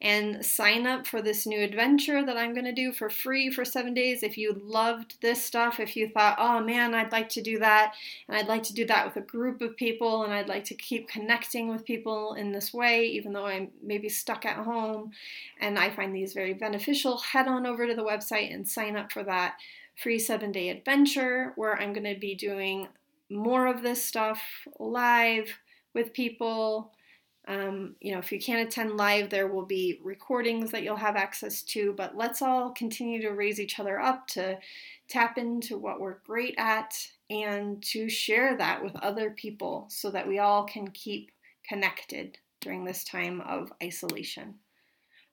and 0.02 0.43
sign 0.43 0.88
up 0.88 1.06
for 1.06 1.21
this 1.21 1.45
new 1.45 1.62
adventure 1.62 2.26
that 2.26 2.36
I'm 2.36 2.54
going 2.54 2.65
to 2.65 2.71
do 2.71 2.91
for 2.91 3.10
free 3.10 3.52
for 3.52 3.63
seven 3.63 3.93
days. 3.93 4.24
If 4.24 4.36
you 4.36 4.60
loved 4.63 5.21
this 5.21 5.43
stuff, 5.43 5.80
if 5.80 5.95
you 5.95 6.10
thought, 6.10 6.38
oh 6.39 6.60
man, 6.60 6.95
I'd 6.95 7.12
like 7.12 7.30
to 7.30 7.41
do 7.41 7.60
that, 7.60 7.93
and 8.28 8.36
I'd 8.36 8.47
like 8.47 8.63
to 8.63 8.74
do 8.74 8.86
that 8.88 9.06
with 9.06 9.24
a 9.24 9.28
group 9.28 9.62
of 9.62 9.78
people, 9.78 10.24
and 10.24 10.34
I'd 10.34 10.50
like 10.50 10.63
to 10.65 10.76
keep 10.76 11.08
connecting 11.08 11.67
with 11.67 11.86
people 11.86 12.34
in 12.34 12.52
this 12.52 12.74
way, 12.74 13.06
even 13.06 13.32
though 13.32 13.45
I'm 13.45 13.69
maybe 13.84 14.10
stuck 14.10 14.43
at 14.43 14.65
home 14.65 15.12
and 15.60 15.78
I 15.78 15.91
find 15.91 16.15
these 16.15 16.34
very 16.34 16.56
beneficial, 16.56 17.19
head 17.19 17.47
on 17.47 17.67
over 17.67 17.86
to 17.86 17.93
the 17.93 18.04
website 18.04 18.52
and 18.52 18.67
sign 18.67 18.95
up 18.95 19.12
for 19.12 19.24
that 19.24 19.56
free 20.02 20.17
seven 20.17 20.52
day 20.52 20.69
adventure 20.69 21.54
where 21.56 21.80
I'm 21.80 21.93
going 21.93 22.12
to 22.12 22.19
be 22.19 22.34
doing 22.34 22.88
more 23.30 23.67
of 23.67 23.84
this 23.84 24.04
stuff 24.04 24.41
live 24.80 25.60
with 25.93 26.13
people. 26.13 26.93
Um, 27.47 27.95
you 27.99 28.12
know, 28.12 28.19
if 28.19 28.32
you 28.32 28.39
can't 28.39 28.67
attend 28.67 28.97
live, 28.97 29.30
there 29.30 29.47
will 29.47 29.65
be 29.65 29.99
recordings 30.04 30.71
that 30.71 30.84
you'll 30.84 30.95
have 30.95 31.15
access 31.15 31.63
to, 31.63 31.93
but 31.93 32.15
let's 32.15 32.41
all 32.41 32.71
continue 32.71 33.21
to 33.21 33.32
raise 33.32 33.60
each 33.60 33.80
other 33.80 33.99
up 33.99 34.27
to 34.27 34.60
tap 35.08 35.38
into 35.38 35.77
what 35.77 35.99
we're 35.99 36.19
great 36.25 36.54
at 36.58 36.95
and 37.30 37.82
to 37.84 38.10
share 38.10 38.56
that 38.58 38.84
with 38.84 38.95
other 38.97 39.32
people 39.32 39.88
so 39.89 40.12
that 40.12 40.27
we 40.27 40.38
all 40.39 40.65
can 40.65 40.88
keep 40.91 41.32
connected 41.67 42.38
during 42.60 42.86
this 42.86 43.04
time 43.04 43.41
of 43.41 43.73
isolation. 43.84 44.56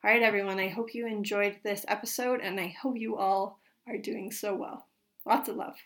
All 0.03 0.11
right, 0.11 0.23
everyone, 0.23 0.59
I 0.59 0.69
hope 0.69 0.95
you 0.95 1.07
enjoyed 1.07 1.57
this 1.63 1.85
episode 1.89 2.41
and 2.41 2.59
I 2.59 2.75
hope 2.81 2.97
you 2.97 3.17
all 3.17 3.61
are 3.87 3.99
doing 3.99 4.31
so 4.31 4.55
well. 4.55 4.87
Lots 5.27 5.49
of 5.49 5.57
love. 5.57 5.77